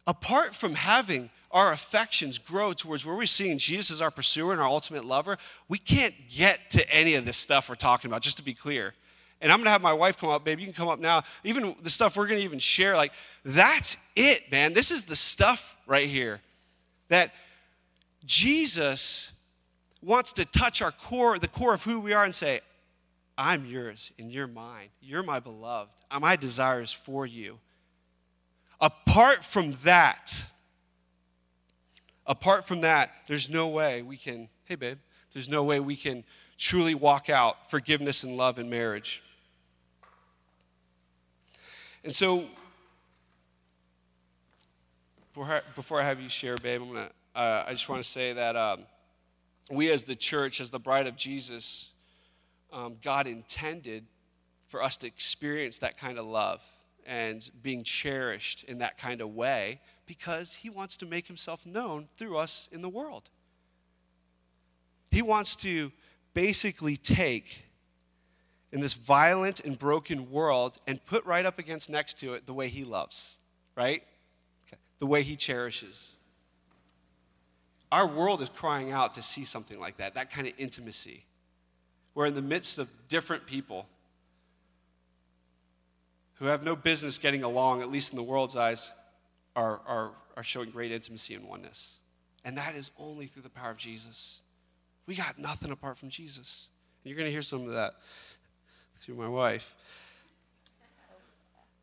[0.05, 4.61] Apart from having our affections grow towards where we're seeing Jesus as our pursuer and
[4.61, 8.37] our ultimate lover, we can't get to any of this stuff we're talking about, just
[8.37, 8.93] to be clear.
[9.41, 10.59] And I'm gonna have my wife come up, babe.
[10.59, 11.23] You can come up now.
[11.43, 14.73] Even the stuff we're gonna even share, like, that's it, man.
[14.73, 16.41] This is the stuff right here
[17.07, 17.33] that
[18.25, 19.31] Jesus
[20.01, 22.61] wants to touch our core, the core of who we are, and say,
[23.37, 24.89] I'm yours and you're mine.
[25.01, 25.93] You're my beloved.
[26.19, 27.59] My desire is for you.
[28.81, 30.47] Apart from that,
[32.29, 34.99] apart from that, there's no way we can, hey, babe,
[35.33, 36.23] there's no way we can
[36.57, 39.21] truly walk out forgiveness and love in marriage.
[42.03, 42.45] And so,
[45.75, 48.55] before I have you share, babe, I'm gonna, uh, I just want to say that
[48.55, 48.81] um,
[49.71, 51.91] we, as the church, as the bride of Jesus,
[52.71, 54.05] um, God intended
[54.67, 56.63] for us to experience that kind of love
[57.09, 62.07] and being cherished in that kind of way because he wants to make himself known
[62.15, 63.31] through us in the world.
[65.09, 65.91] He wants to
[66.35, 67.65] basically take
[68.71, 72.53] in this violent and broken world and put right up against next to it the
[72.53, 73.39] way he loves,
[73.75, 74.03] right?
[74.99, 76.15] The way he cherishes.
[77.91, 81.25] Our world is crying out to see something like that, that kind of intimacy.
[82.13, 83.87] We're in the midst of different people
[86.39, 88.91] who have no business getting along, at least in the world's eyes,
[89.55, 91.99] are, are, are showing great intimacy and oneness.
[92.45, 94.39] And that is only through the power of Jesus.
[95.05, 96.69] We got nothing apart from Jesus.
[97.03, 97.95] And You're going to hear some of that
[99.01, 99.75] through my wife.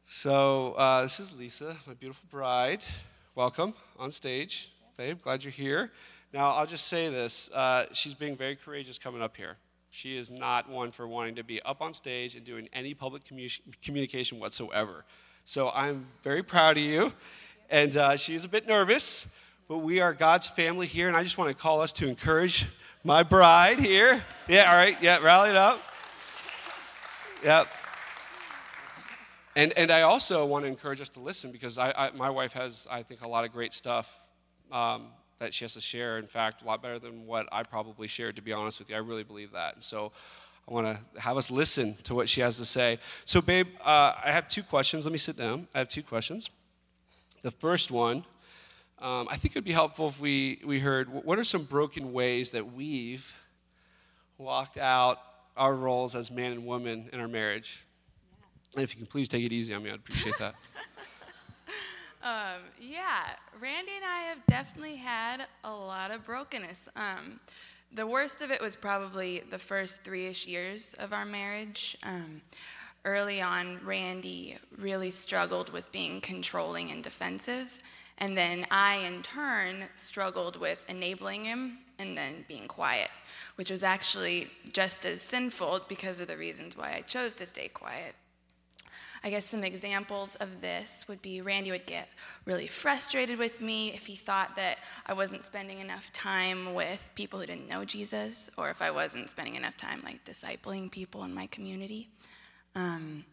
[0.06, 2.84] So, uh, this is Lisa, my beautiful bride.
[3.34, 5.20] Welcome on stage, babe.
[5.20, 5.90] Glad you're here.
[6.32, 9.56] Now, I'll just say this uh, she's being very courageous coming up here.
[9.96, 13.24] She is not one for wanting to be up on stage and doing any public
[13.24, 15.06] commu- communication whatsoever.
[15.46, 17.14] So, I'm very proud of you.
[17.70, 19.26] And uh, she's a bit nervous,
[19.68, 22.66] but we are God's family here, and I just want to call us to encourage
[23.04, 24.22] my bride here.
[24.48, 25.80] Yeah, all right, yeah, rally it up.
[27.42, 27.66] Yep.
[29.56, 32.52] And, and I also want to encourage us to listen because I, I my wife
[32.52, 34.20] has, I think, a lot of great stuff
[34.70, 35.06] um,
[35.38, 36.18] that she has to share.
[36.18, 38.96] In fact, a lot better than what I probably shared, to be honest with you.
[38.96, 39.74] I really believe that.
[39.74, 40.12] And so
[40.68, 42.98] I want to have us listen to what she has to say.
[43.24, 45.04] So, babe, uh, I have two questions.
[45.04, 45.68] Let me sit down.
[45.74, 46.50] I have two questions.
[47.42, 48.24] The first one,
[48.98, 52.12] um, I think it would be helpful if we, we heard what are some broken
[52.12, 53.34] ways that we've
[54.38, 55.20] walked out
[55.56, 57.84] our roles as man and woman in our marriage?
[58.74, 60.54] And if you can please take it easy on me, I'd appreciate that.
[62.26, 63.22] um, yeah,
[63.60, 66.88] Randy and I have definitely had a lot of brokenness.
[66.96, 67.38] Um,
[67.92, 71.96] the worst of it was probably the first three ish years of our marriage.
[72.02, 72.40] Um,
[73.04, 77.78] early on, Randy really struggled with being controlling and defensive.
[78.18, 83.10] And then I, in turn, struggled with enabling him and then being quiet,
[83.54, 87.68] which was actually just as sinful because of the reasons why I chose to stay
[87.68, 88.14] quiet.
[89.26, 92.08] I guess some examples of this would be Randy would get
[92.44, 97.40] really frustrated with me if he thought that I wasn't spending enough time with people
[97.40, 101.34] who didn't know Jesus, or if I wasn't spending enough time like discipling people in
[101.34, 102.08] my community.
[102.76, 103.24] Um,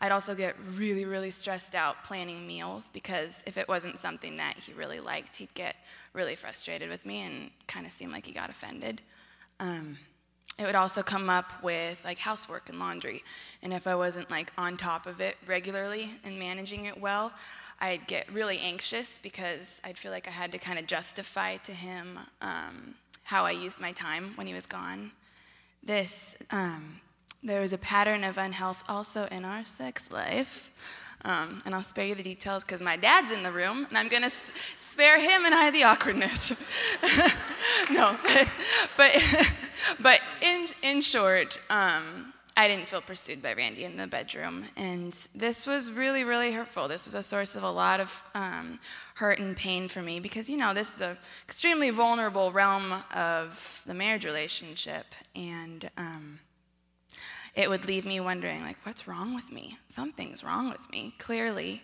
[0.00, 4.54] I'd also get really, really stressed out planning meals because if it wasn't something that
[4.56, 5.74] he really liked, he'd get
[6.12, 9.02] really frustrated with me and kind of seem like he got offended.
[9.58, 9.98] Um,
[10.60, 13.24] it would also come up with like housework and laundry.
[13.62, 17.32] And if I wasn't like on top of it regularly and managing it well,
[17.80, 21.72] I'd get really anxious because I'd feel like I had to kind of justify to
[21.72, 25.12] him um, how I used my time when he was gone.
[25.82, 27.00] This, um,
[27.42, 30.72] there was a pattern of unhealth also in our sex life.
[31.24, 34.08] Um, and I'll spare you the details because my dad's in the room, and I'm
[34.08, 36.54] going to s- spare him and I the awkwardness.
[37.90, 38.48] no, but,
[38.96, 39.50] but,
[40.00, 44.66] but in, in short, um, I didn't feel pursued by Randy in the bedroom.
[44.76, 46.88] And this was really, really hurtful.
[46.88, 48.78] This was a source of a lot of um,
[49.14, 53.82] hurt and pain for me because, you know, this is an extremely vulnerable realm of
[53.86, 55.06] the marriage relationship.
[55.34, 56.38] And, um,
[57.54, 59.78] it would leave me wondering, like, what's wrong with me?
[59.88, 61.82] Something's wrong with me, clearly.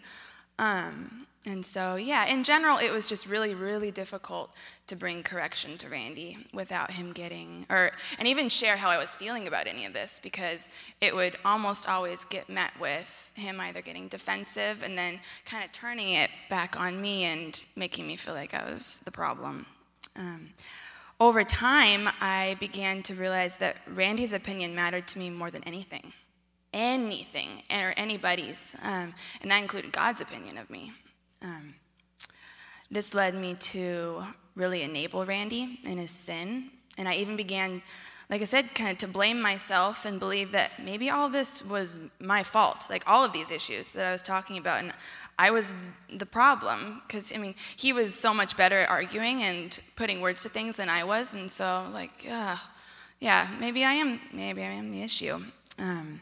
[0.58, 4.50] Um, and so, yeah, in general, it was just really, really difficult
[4.88, 9.14] to bring correction to Randy without him getting, or, and even share how I was
[9.14, 10.68] feeling about any of this because
[11.00, 15.70] it would almost always get met with him either getting defensive and then kind of
[15.70, 19.66] turning it back on me and making me feel like I was the problem.
[20.16, 20.50] Um,
[21.18, 26.12] over time, I began to realize that Randy's opinion mattered to me more than anything,
[26.72, 30.92] anything, or anybody's, um, and that included God's opinion of me.
[31.40, 31.74] Um,
[32.90, 37.82] this led me to really enable Randy in his sin, and I even began,
[38.28, 41.98] like I said, kind of to blame myself and believe that maybe all this was
[42.20, 44.92] my fault, like all of these issues that I was talking about, and
[45.38, 45.72] I was
[46.12, 50.42] the problem because I mean he was so much better at arguing and putting words
[50.42, 52.56] to things than I was, and so like, uh,
[53.20, 55.40] yeah, maybe I am, maybe I am the issue.
[55.78, 56.20] Um,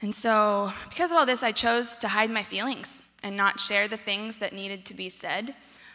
[0.00, 3.86] and so because of all this, I chose to hide my feelings and not share
[3.86, 5.54] the things that needed to be said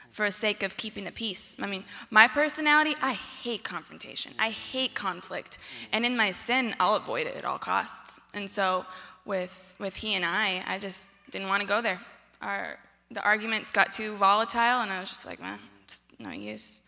[0.10, 1.58] for the sake of keeping the peace.
[1.62, 4.32] I mean, my personality, I hate confrontation.
[4.39, 5.58] I hate conflict.
[5.91, 8.22] And in my sin, I'll avoid it at all costs.
[8.34, 8.86] And so
[9.26, 12.00] with with he and I, I just didn't want to go there
[12.42, 12.78] our
[13.12, 16.82] the arguments got too volatile, and I was just like, man, it's no use.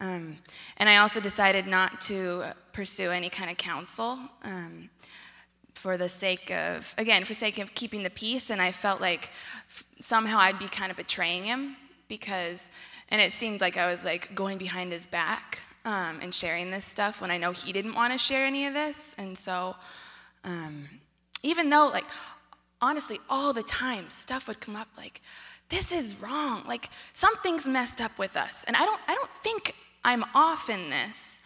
[0.00, 0.38] Um,
[0.78, 4.90] and I also decided not to pursue any kind of counsel um,
[5.74, 8.50] for the sake of, again, for sake of keeping the peace.
[8.50, 9.30] And I felt like
[9.68, 11.76] f- somehow I'd be kind of betraying him
[12.08, 12.68] because,
[13.10, 16.84] and it seemed like I was like going behind his back um, and sharing this
[16.84, 19.14] stuff when I know he didn't want to share any of this.
[19.18, 19.76] And so,
[20.42, 20.88] um,
[21.44, 22.06] even though like
[22.82, 25.22] honestly, all the time, stuff would come up like,
[25.68, 26.64] this is wrong.
[26.66, 28.64] Like something's messed up with us.
[28.64, 29.74] And I don't, I don't think
[30.04, 31.40] I'm off in this.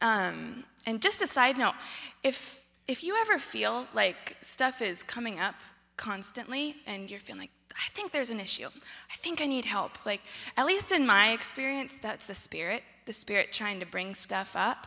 [0.00, 1.74] Um, and just a side note,
[2.24, 5.54] if if you ever feel like stuff is coming up
[5.98, 8.66] constantly and you're feeling like, I think there's an issue.
[8.66, 9.98] I think I need help.
[10.06, 10.22] Like,
[10.56, 14.86] at least in my experience, that's the spirit, the spirit trying to bring stuff up.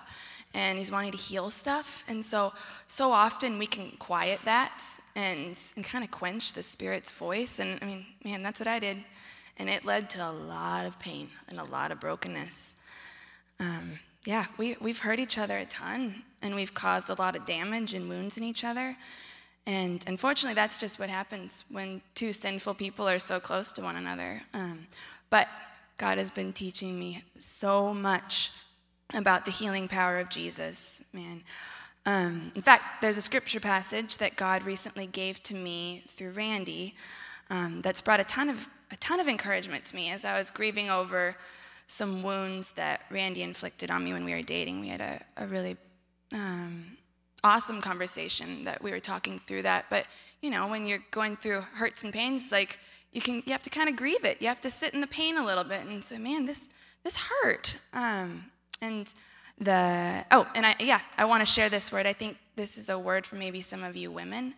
[0.54, 2.04] And he's wanting to heal stuff.
[2.08, 2.54] And so,
[2.88, 4.84] so often we can quiet that
[5.16, 7.60] and, and kind of quench the Spirit's voice.
[7.60, 8.98] And I mean, man, that's what I did.
[9.58, 12.76] And it led to a lot of pain and a lot of brokenness.
[13.60, 17.46] Um, yeah, we, we've hurt each other a ton, and we've caused a lot of
[17.46, 18.96] damage and wounds in each other.
[19.66, 23.96] And unfortunately, that's just what happens when two sinful people are so close to one
[23.96, 24.42] another.
[24.54, 24.88] Um,
[25.30, 25.48] but
[25.98, 28.52] God has been teaching me so much
[29.14, 31.44] about the healing power of Jesus, man.
[32.06, 36.96] Um, in fact, there's a scripture passage that God recently gave to me through Randy
[37.50, 40.50] um, that's brought a ton of a ton of encouragement to me as I was
[40.50, 41.38] grieving over
[41.88, 44.82] some wounds that Randy inflicted on me when we were dating.
[44.82, 45.78] We had a, a really
[46.34, 46.98] um,
[47.44, 49.86] awesome conversation that we were talking through that.
[49.90, 50.08] But
[50.42, 52.80] you know, when you're going through hurts and pains, like
[53.12, 54.42] you can, you have to kind of grieve it.
[54.42, 56.70] You have to sit in the pain a little bit and say, "Man, this
[57.04, 58.46] this hurt." Um,
[58.82, 59.14] and
[59.58, 62.06] the oh, and I yeah, I want to share this word.
[62.06, 64.56] I think this is a word for maybe some of you women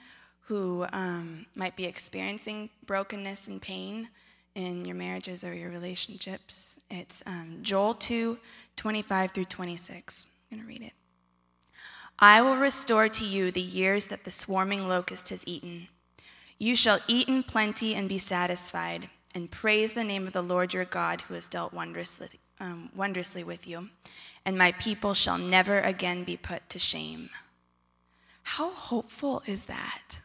[0.47, 4.09] who um, might be experiencing brokenness and pain
[4.55, 6.79] in your marriages or your relationships.
[6.89, 8.37] It's um, Joel 2
[8.75, 10.25] 25 through 26.
[10.51, 10.93] I'm going to read it.
[12.19, 15.87] I will restore to you the years that the swarming locust has eaten.
[16.59, 20.73] You shall eat in plenty and be satisfied, and praise the name of the Lord
[20.73, 22.29] your God who has dealt wondrously,
[22.59, 23.89] um, wondrously with you.
[24.45, 27.29] And my people shall never again be put to shame.
[28.43, 30.19] How hopeful is that?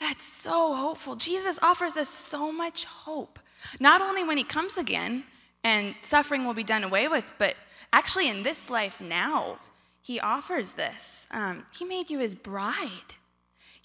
[0.00, 1.16] That's so hopeful.
[1.16, 3.38] Jesus offers us so much hope.
[3.80, 5.24] Not only when he comes again
[5.64, 7.56] and suffering will be done away with, but
[7.92, 9.58] actually in this life now,
[10.02, 11.26] he offers this.
[11.30, 13.14] Um, he made you his bride.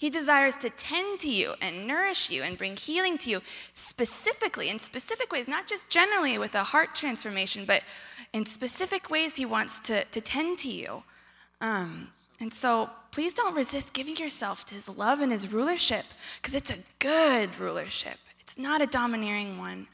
[0.02, 3.40] He desires to tend to you and nourish you and bring healing to you
[3.72, 7.84] specifically, in specific ways, not just generally with a heart transformation, but
[8.32, 11.04] in specific ways, He wants to, to tend to you.
[11.60, 12.08] Um,
[12.40, 16.06] and so please don't resist giving yourself to his love and his rulership
[16.40, 18.18] because it's a good rulership.
[18.40, 19.86] It's not a domineering one.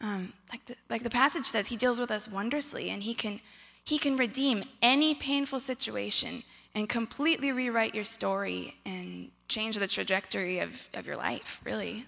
[0.00, 3.38] Um, like, the, like the passage says, he deals with us wondrously and he can,
[3.84, 6.42] he can redeem any painful situation
[6.74, 12.06] and completely rewrite your story and change the trajectory of, of your life, really.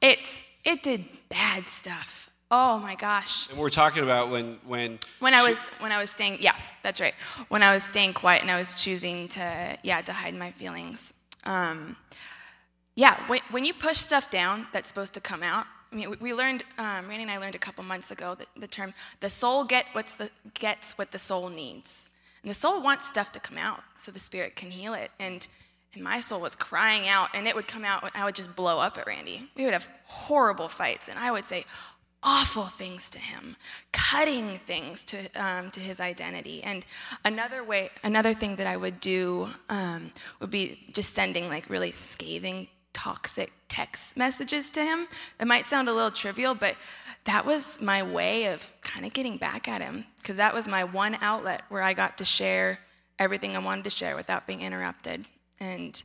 [0.00, 3.48] It, it did bad stuff Oh my gosh.
[3.50, 6.98] And we're talking about when when when I was when I was staying yeah, that's
[7.00, 7.14] right.
[7.48, 11.12] When I was staying quiet and I was choosing to yeah, to hide my feelings.
[11.44, 11.96] Um,
[12.94, 16.34] yeah, when, when you push stuff down that's supposed to come out, I mean, we,
[16.34, 19.62] learned, um, Randy and I learned a couple months ago the, the term, the soul
[19.62, 22.10] get what's the, gets what the soul needs.
[22.42, 25.12] And the soul wants stuff to come out so the spirit can heal it.
[25.20, 25.46] And,
[25.94, 28.54] and my soul was crying out, and it would come out, and I would just
[28.54, 29.50] blow up at Randy.
[29.56, 31.64] We would have horrible fights, and I would say,
[32.22, 33.56] awful things to him,
[33.92, 36.62] cutting things to, um, to his identity.
[36.62, 36.84] And
[37.24, 40.10] another way, another thing that I would do um,
[40.40, 45.06] would be just sending like really scathing, toxic text messages to him.
[45.38, 46.74] That might sound a little trivial, but
[47.24, 50.84] that was my way of kind of getting back at him because that was my
[50.84, 52.80] one outlet where I got to share
[53.18, 55.26] everything I wanted to share without being interrupted.
[55.60, 56.02] And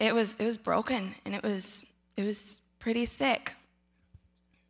[0.00, 1.84] it was it was broken and it was
[2.16, 3.54] it was pretty sick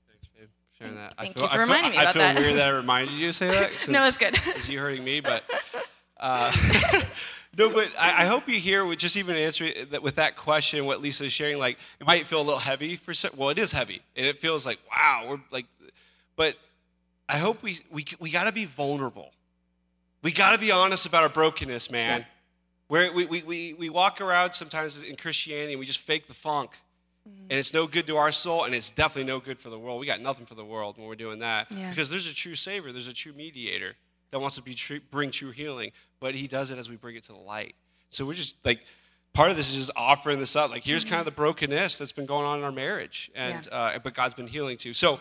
[0.08, 1.14] Thanks, babe, for sharing that.
[1.16, 2.36] Thank I feel, you for I feel, reminding me I feel that.
[2.36, 3.70] weird that I reminded you to say that.
[3.88, 4.38] No, it's good.
[4.56, 5.44] Is you hurting me, but
[6.20, 6.52] uh,
[7.56, 10.84] no, but I, I, hope you hear with just even answering that with that question,
[10.84, 11.58] what Lisa is sharing.
[11.58, 13.30] Like it might feel a little heavy for some.
[13.36, 15.66] Well, it is heavy, and it feels like wow, we're like,
[16.36, 16.56] but
[17.28, 19.30] I hope we we we got to be vulnerable.
[20.22, 22.20] We got to be honest about our brokenness, man.
[22.20, 22.26] Yeah.
[22.91, 26.34] Where we, we, we, we walk around sometimes in Christianity and we just fake the
[26.34, 26.72] funk.
[27.24, 30.01] And it's no good to our soul, and it's definitely no good for the world.
[30.01, 31.70] We got nothing for the world when we're doing that.
[31.70, 31.91] Yeah.
[31.91, 33.95] Because there's a true Savior, there's a true mediator
[34.32, 37.14] that wants to be true, bring true healing, but He does it as we bring
[37.14, 37.76] it to the light.
[38.09, 38.80] So we're just like,
[39.34, 40.70] part of this is just offering this up.
[40.70, 41.11] Like, here's mm-hmm.
[41.11, 43.78] kind of the brokenness that's been going on in our marriage, and yeah.
[43.78, 44.95] uh, but God's been healing too.
[44.95, 45.20] So,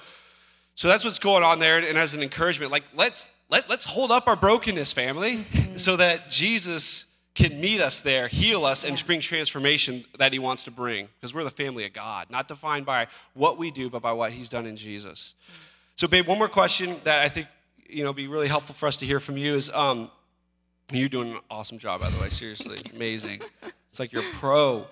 [0.74, 1.78] so that's what's going on there.
[1.78, 5.78] And as an encouragement, like let's let let's hold up our brokenness, family, mm-hmm.
[5.78, 7.06] so that Jesus
[7.36, 11.08] can meet us there, heal us, and bring transformation that He wants to bring.
[11.20, 14.32] Because we're the family of God, not defined by what we do, but by what
[14.32, 15.36] He's done in Jesus.
[15.96, 17.48] So, babe, one more question that I think
[17.88, 20.12] you know be really helpful for us to hear from you is um,
[20.92, 22.30] you're doing an awesome job, by the way.
[22.30, 23.42] Seriously, amazing.
[23.90, 24.88] It's like you're pro.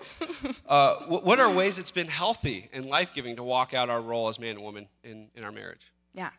[0.66, 4.28] Uh, what are ways it's been healthy and life giving to walk out our role
[4.28, 5.92] as man and woman in, in our marriage?
[6.14, 6.30] Yeah.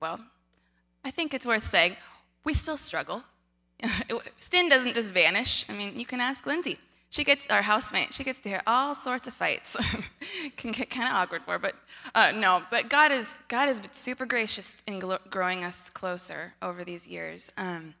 [0.00, 0.20] Well,
[1.04, 1.96] I think it's worth saying
[2.44, 3.24] we still struggle
[4.38, 5.64] sin doesn't just vanish.
[5.68, 6.78] I mean, you can ask Lindsay.
[7.10, 8.12] She gets our housemate.
[8.12, 9.76] She gets to hear all sorts of fights.
[10.56, 11.74] can get kind of awkward for, her, but
[12.14, 12.62] uh, no.
[12.70, 17.50] But God is God has been super gracious in growing us closer over these years.
[17.56, 17.94] Um,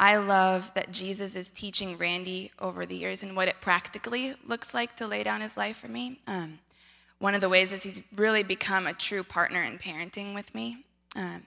[0.00, 4.72] I love that Jesus is teaching Randy over the years and what it practically looks
[4.72, 6.20] like to lay down his life for me.
[6.26, 6.60] Um,
[7.18, 10.84] one of the ways is he's really become a true partner in parenting with me.
[11.16, 11.42] Um,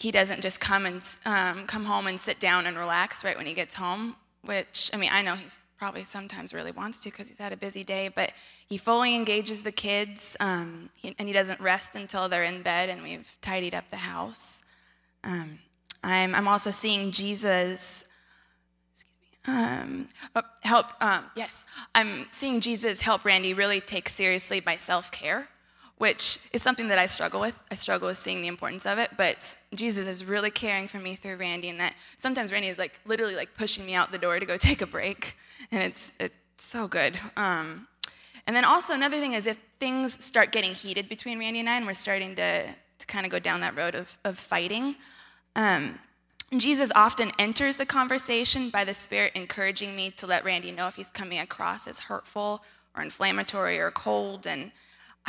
[0.00, 3.46] he doesn't just come and um, come home and sit down and relax right when
[3.46, 7.28] he gets home, which I mean I know he's probably sometimes really wants to because
[7.28, 8.32] he's had a busy day, but
[8.68, 12.88] he fully engages the kids um, he, and he doesn't rest until they're in bed
[12.88, 14.62] and we've tidied up the house.
[15.24, 15.58] Um,
[16.04, 18.04] I'm, I'm also seeing Jesus
[19.46, 25.10] um, oh, help, um, yes, I'm seeing Jesus help Randy really take seriously my self
[25.10, 25.48] care,
[26.00, 27.60] which is something that I struggle with.
[27.70, 31.14] I struggle with seeing the importance of it, but Jesus is really caring for me
[31.14, 34.40] through Randy, and that sometimes Randy is like literally like pushing me out the door
[34.40, 35.36] to go take a break,
[35.70, 37.18] and it's, it's so good.
[37.36, 37.86] Um,
[38.46, 41.76] and then also another thing is if things start getting heated between Randy and I,
[41.76, 44.96] and we're starting to, to kind of go down that road of, of fighting,
[45.54, 45.98] um,
[46.56, 50.96] Jesus often enters the conversation by the Spirit encouraging me to let Randy know if
[50.96, 52.64] he's coming across as hurtful
[52.96, 54.46] or inflammatory or cold.
[54.46, 54.72] And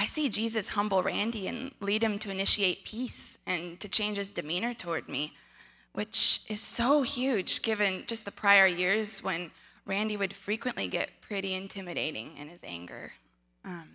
[0.02, 4.32] I see Jesus humble Randy and lead him to initiate peace and to change his
[4.32, 5.36] demeanor toward me,
[5.94, 9.52] which is so huge given just the prior years when
[9.86, 13.12] Randy would frequently get pretty intimidating in his anger.
[13.64, 13.90] Um,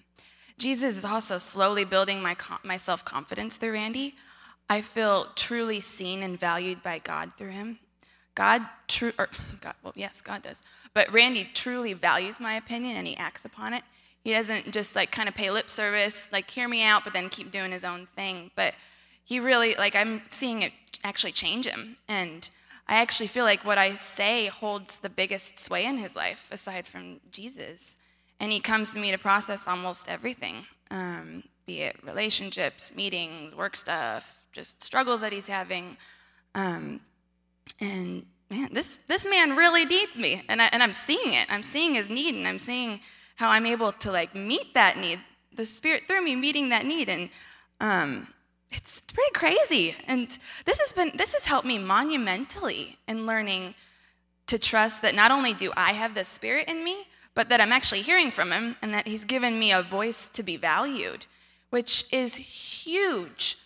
[0.58, 4.14] Jesus is also slowly building my, my self confidence through Randy.
[4.70, 7.80] I feel truly seen and valued by God through him.
[8.36, 9.28] God, true, or
[9.60, 10.62] God, well, yes, God does.
[10.94, 13.82] But Randy truly values my opinion and he acts upon it.
[14.26, 17.28] He doesn't just like kind of pay lip service, like hear me out, but then
[17.28, 18.50] keep doing his own thing.
[18.56, 18.74] But
[19.22, 20.72] he really, like, I'm seeing it
[21.04, 21.96] actually change him.
[22.08, 22.50] And
[22.88, 26.88] I actually feel like what I say holds the biggest sway in his life, aside
[26.88, 27.98] from Jesus.
[28.40, 33.76] And he comes to me to process almost everything, um, be it relationships, meetings, work
[33.76, 35.96] stuff, just struggles that he's having.
[36.56, 36.98] Um,
[37.78, 40.42] and man, this, this man really needs me.
[40.48, 41.46] And, I, and I'm seeing it.
[41.48, 42.98] I'm seeing his need, and I'm seeing
[43.36, 45.20] how I'm able to like meet that need.
[45.54, 47.08] The Spirit through me meeting that need.
[47.08, 47.30] And
[47.80, 48.28] um,
[48.70, 49.94] it's pretty crazy.
[50.06, 53.74] And this has been this has helped me monumentally in learning
[54.46, 57.72] to trust that not only do I have the Spirit in me, but that I'm
[57.72, 61.26] actually hearing from Him and that He's given me a voice to be valued,
[61.70, 63.58] which is huge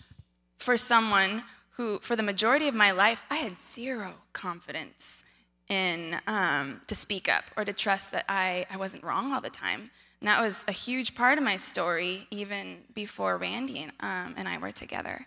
[0.56, 5.24] for someone who, for the majority of my life, I had zero confidence
[5.70, 9.48] in um, to speak up or to trust that I, I wasn't wrong all the
[9.48, 9.90] time.
[10.20, 14.46] And that was a huge part of my story, even before Randy and, um, and
[14.46, 15.26] I were together.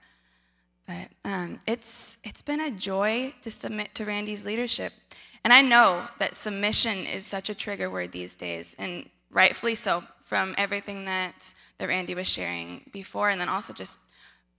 [0.85, 4.93] But um, it's, it's been a joy to submit to Randy's leadership.
[5.43, 10.03] And I know that submission is such a trigger word these days, and rightfully so,
[10.21, 13.99] from everything that, that Randy was sharing before, and then also just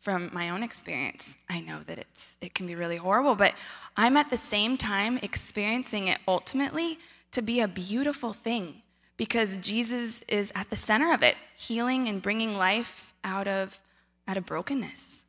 [0.04, 3.54] from my own experience, I know that it's it can be really horrible, but
[3.96, 6.98] I'm at the same time experiencing it ultimately
[7.32, 8.82] to be a beautiful thing
[9.16, 13.80] because Jesus is at the center of it, healing and bringing life out of
[14.28, 15.24] out of brokenness.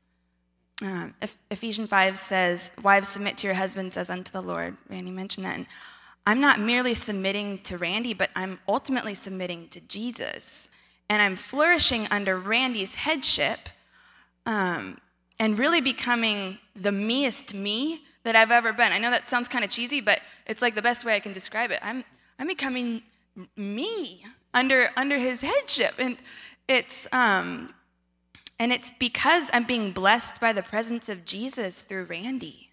[0.81, 1.13] Um,
[1.49, 4.75] Ephesians 5 says, Wives, submit to your husbands as unto the Lord.
[4.89, 5.55] Randy mentioned that.
[5.55, 5.67] And
[6.27, 10.67] I'm not merely submitting to Randy, but I'm ultimately submitting to Jesus.
[11.09, 13.69] And I'm flourishing under Randy's headship
[14.45, 14.97] um,
[15.39, 18.91] and really becoming the meest me that I've ever been.
[18.91, 21.33] I know that sounds kind of cheesy, but it's like the best way I can
[21.33, 21.79] describe it.
[21.81, 22.03] I'm,
[22.39, 23.03] I'm becoming
[23.55, 24.23] me
[24.53, 25.93] under, under his headship.
[25.99, 26.17] And
[26.67, 27.73] it's, um,
[28.59, 32.71] and it's because I'm being blessed by the presence of Jesus through Randy.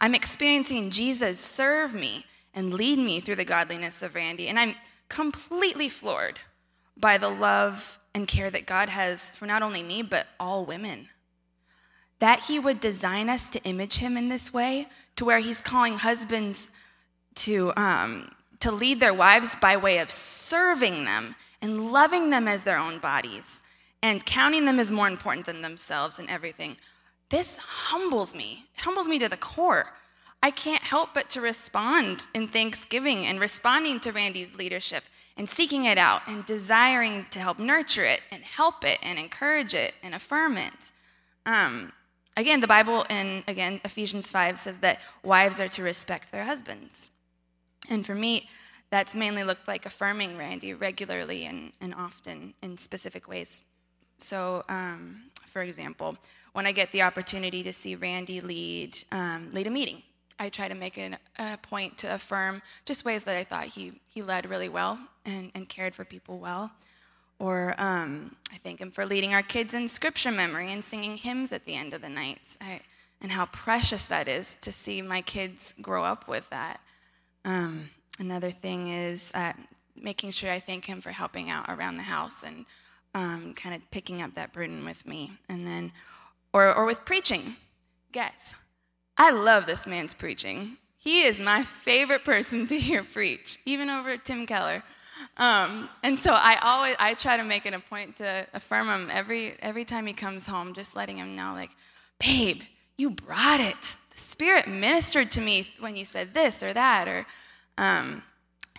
[0.00, 4.48] I'm experiencing Jesus serve me and lead me through the godliness of Randy.
[4.48, 4.74] And I'm
[5.08, 6.40] completely floored
[6.96, 11.08] by the love and care that God has for not only me, but all women.
[12.20, 15.98] That He would design us to image Him in this way, to where He's calling
[15.98, 16.70] husbands
[17.36, 22.64] to, um, to lead their wives by way of serving them and loving them as
[22.64, 23.62] their own bodies
[24.02, 26.76] and counting them as more important than themselves and everything.
[27.30, 28.66] This humbles me.
[28.76, 29.94] It humbles me to the core.
[30.42, 35.04] I can't help but to respond in thanksgiving and responding to Randy's leadership
[35.36, 39.74] and seeking it out and desiring to help nurture it and help it and encourage
[39.74, 40.92] it and affirm it.
[41.44, 41.92] Um,
[42.36, 47.10] again, the Bible in again Ephesians 5 says that wives are to respect their husbands.
[47.88, 48.48] And for me,
[48.90, 53.62] that's mainly looked like affirming Randy regularly and, and often in specific ways.
[54.18, 56.16] So, um, for example,
[56.52, 60.02] when I get the opportunity to see Randy lead, um, lead a meeting,
[60.38, 64.00] I try to make an, a point to affirm just ways that I thought he,
[64.06, 66.72] he led really well and, and cared for people well.
[67.38, 71.52] Or um, I thank him for leading our kids in scripture memory and singing hymns
[71.52, 72.56] at the end of the night.
[72.60, 72.80] I,
[73.20, 76.80] and how precious that is to see my kids grow up with that.
[77.44, 79.52] Um, another thing is uh,
[79.96, 82.66] making sure I thank him for helping out around the house and
[83.14, 85.32] um, kind of picking up that burden with me.
[85.48, 85.92] And then,
[86.52, 87.56] or, or with preaching.
[88.12, 88.54] Guys,
[89.16, 90.76] I love this man's preaching.
[90.96, 94.82] He is my favorite person to hear preach, even over Tim Keller.
[95.36, 99.10] Um, and so I always I try to make it a point to affirm him
[99.12, 101.70] every every time he comes home, just letting him know, like,
[102.18, 102.62] babe,
[102.96, 103.96] you brought it.
[104.10, 107.26] The Spirit ministered to me when you said this or that, or
[107.78, 108.22] um,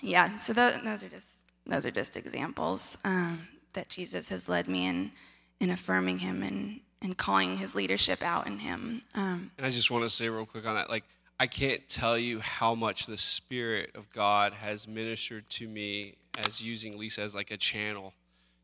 [0.01, 0.38] yeah.
[0.38, 4.86] So those, those are just those are just examples um, that Jesus has led me
[4.86, 5.11] in
[5.59, 9.01] in affirming him and and calling his leadership out in him.
[9.13, 11.03] Um, and I just want to say real quick on that, like
[11.39, 16.15] I can't tell you how much the Spirit of God has ministered to me
[16.47, 18.13] as using Lisa as like a channel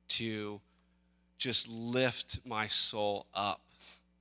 [0.09, 0.61] to
[1.38, 3.61] just lift my soul up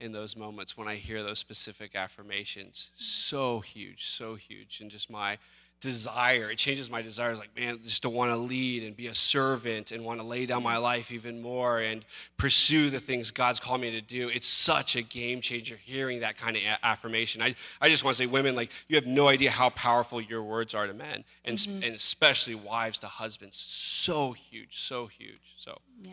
[0.00, 2.90] in those moments when I hear those specific affirmations.
[2.96, 4.80] So huge, so huge.
[4.80, 5.38] And just my
[5.81, 6.51] desire.
[6.51, 9.93] It changes my desires, like, man, just to want to lead and be a servant
[9.93, 12.05] and want to lay down my life even more and
[12.37, 14.28] pursue the things God's called me to do.
[14.28, 17.41] It's such a game changer hearing that kind of a- affirmation.
[17.41, 20.43] I, I just want to say, women, like, you have no idea how powerful your
[20.43, 21.83] words are to men, and, mm-hmm.
[21.83, 23.57] and especially wives to husbands.
[23.57, 25.55] So huge, so huge.
[25.57, 26.12] So, yeah.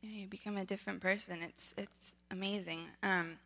[0.00, 1.42] Yeah, you become a different person.
[1.42, 2.84] It's, it's amazing.
[3.02, 3.38] Um,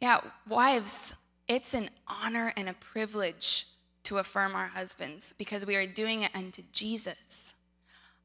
[0.00, 1.14] yeah, wives,
[1.48, 3.66] it's an honor and a privilege
[4.10, 7.54] to affirm our husbands because we are doing it unto Jesus.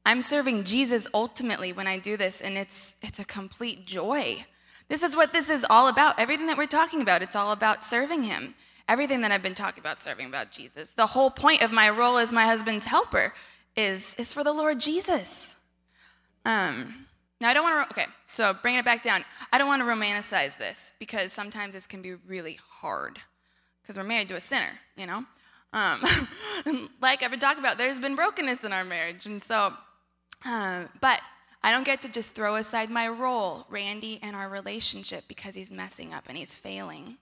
[0.04, 4.46] I'm serving Jesus ultimately when I do this, and it's, it's a complete joy.
[4.88, 6.18] This is what this is all about.
[6.18, 8.56] Everything that we're talking about, it's all about serving Him.
[8.88, 10.92] Everything that I've been talking about, serving about Jesus.
[10.92, 13.32] The whole point of my role as my husband's helper
[13.76, 15.54] is, is for the Lord Jesus.
[16.44, 17.06] Um,
[17.40, 19.24] now, I don't want to, okay, so bringing it back down.
[19.52, 23.20] I don't want to romanticize this because sometimes this can be really hard
[23.82, 25.24] because we're married to a sinner, you know?
[25.72, 26.02] Um,
[27.00, 29.26] like I've been talking about, there's been brokenness in our marriage.
[29.26, 29.72] And so,
[30.44, 31.20] uh, but
[31.62, 35.70] I don't get to just throw aside my role, Randy, and our relationship because he's
[35.70, 37.18] messing up and he's failing.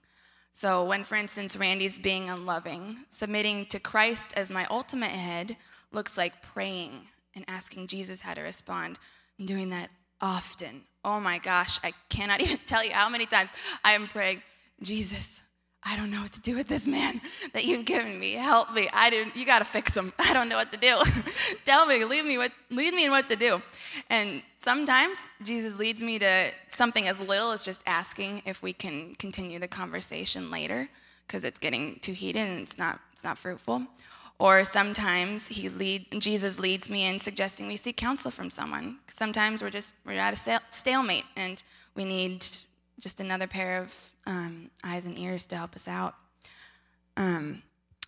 [0.53, 5.57] So, when, for instance, Randy's being unloving, submitting to Christ as my ultimate head
[5.91, 7.01] looks like praying
[7.35, 8.97] and asking Jesus how to respond
[9.39, 9.89] I'm doing that
[10.21, 10.83] often.
[11.03, 13.49] Oh my gosh, I cannot even tell you how many times
[13.83, 14.41] I am praying,
[14.81, 15.41] Jesus,
[15.87, 17.21] I don't know what to do with this man
[17.53, 18.33] that you've given me.
[18.33, 18.89] Help me.
[18.91, 20.11] I didn't, you got to fix him.
[20.19, 20.97] I don't know what to do.
[21.65, 23.61] Tell me, lead me, what, lead me in what to do.
[24.09, 29.13] And sometimes Jesus leads me to something as little as just asking if we can
[29.15, 30.89] continue the conversation later
[31.27, 33.83] because it's getting too heated and it's not, it's not fruitful.
[34.37, 38.97] Or sometimes he lead, Jesus leads me in suggesting we seek counsel from someone.
[39.07, 41.63] Sometimes we're just we're at a stalemate and
[41.95, 42.45] we need
[42.99, 46.15] just another pair of um, eyes and ears to help us out.
[47.17, 47.63] Um,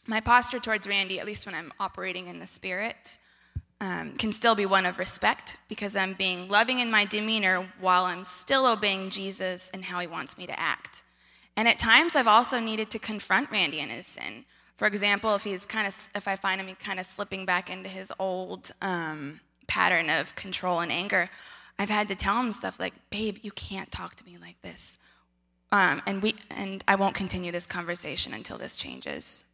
[0.07, 3.17] my posture towards Randy, at least when I'm operating in the spirit,
[3.79, 8.05] um, can still be one of respect because I'm being loving in my demeanor while
[8.05, 11.03] I'm still obeying Jesus and how he wants me to act.
[11.55, 14.45] And at times, I've also needed to confront Randy in his sin.
[14.77, 17.89] For example, if he's kind of, if I find him kind of slipping back into
[17.89, 21.29] his old um, pattern of control and anger,
[21.79, 24.97] I've had to tell him stuff like, "Babe, you can't talk to me like this,"
[25.71, 29.45] um, and we and I won't continue this conversation until this changes.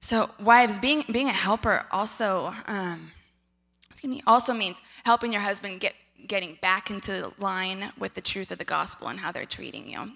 [0.00, 3.12] So, wives, being being a helper also, um,
[3.90, 5.94] excuse me, also means helping your husband get
[6.26, 10.12] getting back into line with the truth of the gospel and how they're treating you.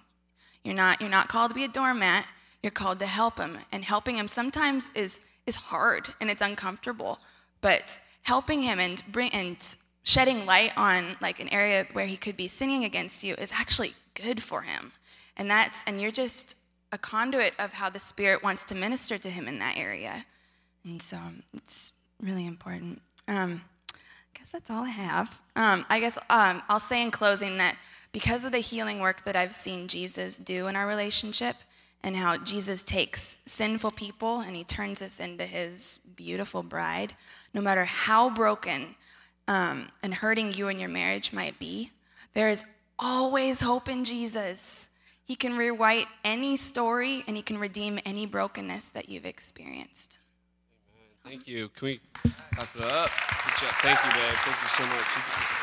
[0.65, 2.27] You're not you're not called to be a doormat.
[2.63, 7.19] You're called to help him, and helping him sometimes is is hard and it's uncomfortable,
[7.61, 12.37] but helping him and bring and shedding light on like an area where he could
[12.37, 14.93] be sinning against you is actually good for him.
[15.37, 16.57] And that's and you're just
[16.91, 20.27] a conduit of how the spirit wants to minister to him in that area.
[20.85, 21.19] And so
[21.55, 23.01] it's really important.
[23.29, 23.63] Um,
[23.95, 25.41] I guess that's all I have.
[25.57, 27.77] Um, I guess um, I'll say in closing that
[28.13, 31.57] because of the healing work that I've seen Jesus do in our relationship,
[32.03, 37.15] and how Jesus takes sinful people and he turns us into his beautiful bride,
[37.55, 38.95] no matter how broken
[39.49, 41.91] um, and hurting you and your marriage might be,
[42.35, 42.65] there is
[42.99, 44.89] always hope in Jesus.
[45.25, 50.19] He can rewrite any story and he can redeem any brokenness that you've experienced.
[50.95, 51.09] Amen.
[51.25, 51.69] Thank you.
[51.71, 53.11] Can we clap it up?
[53.11, 54.37] Thank you, babe.
[54.39, 55.63] Thank you so much.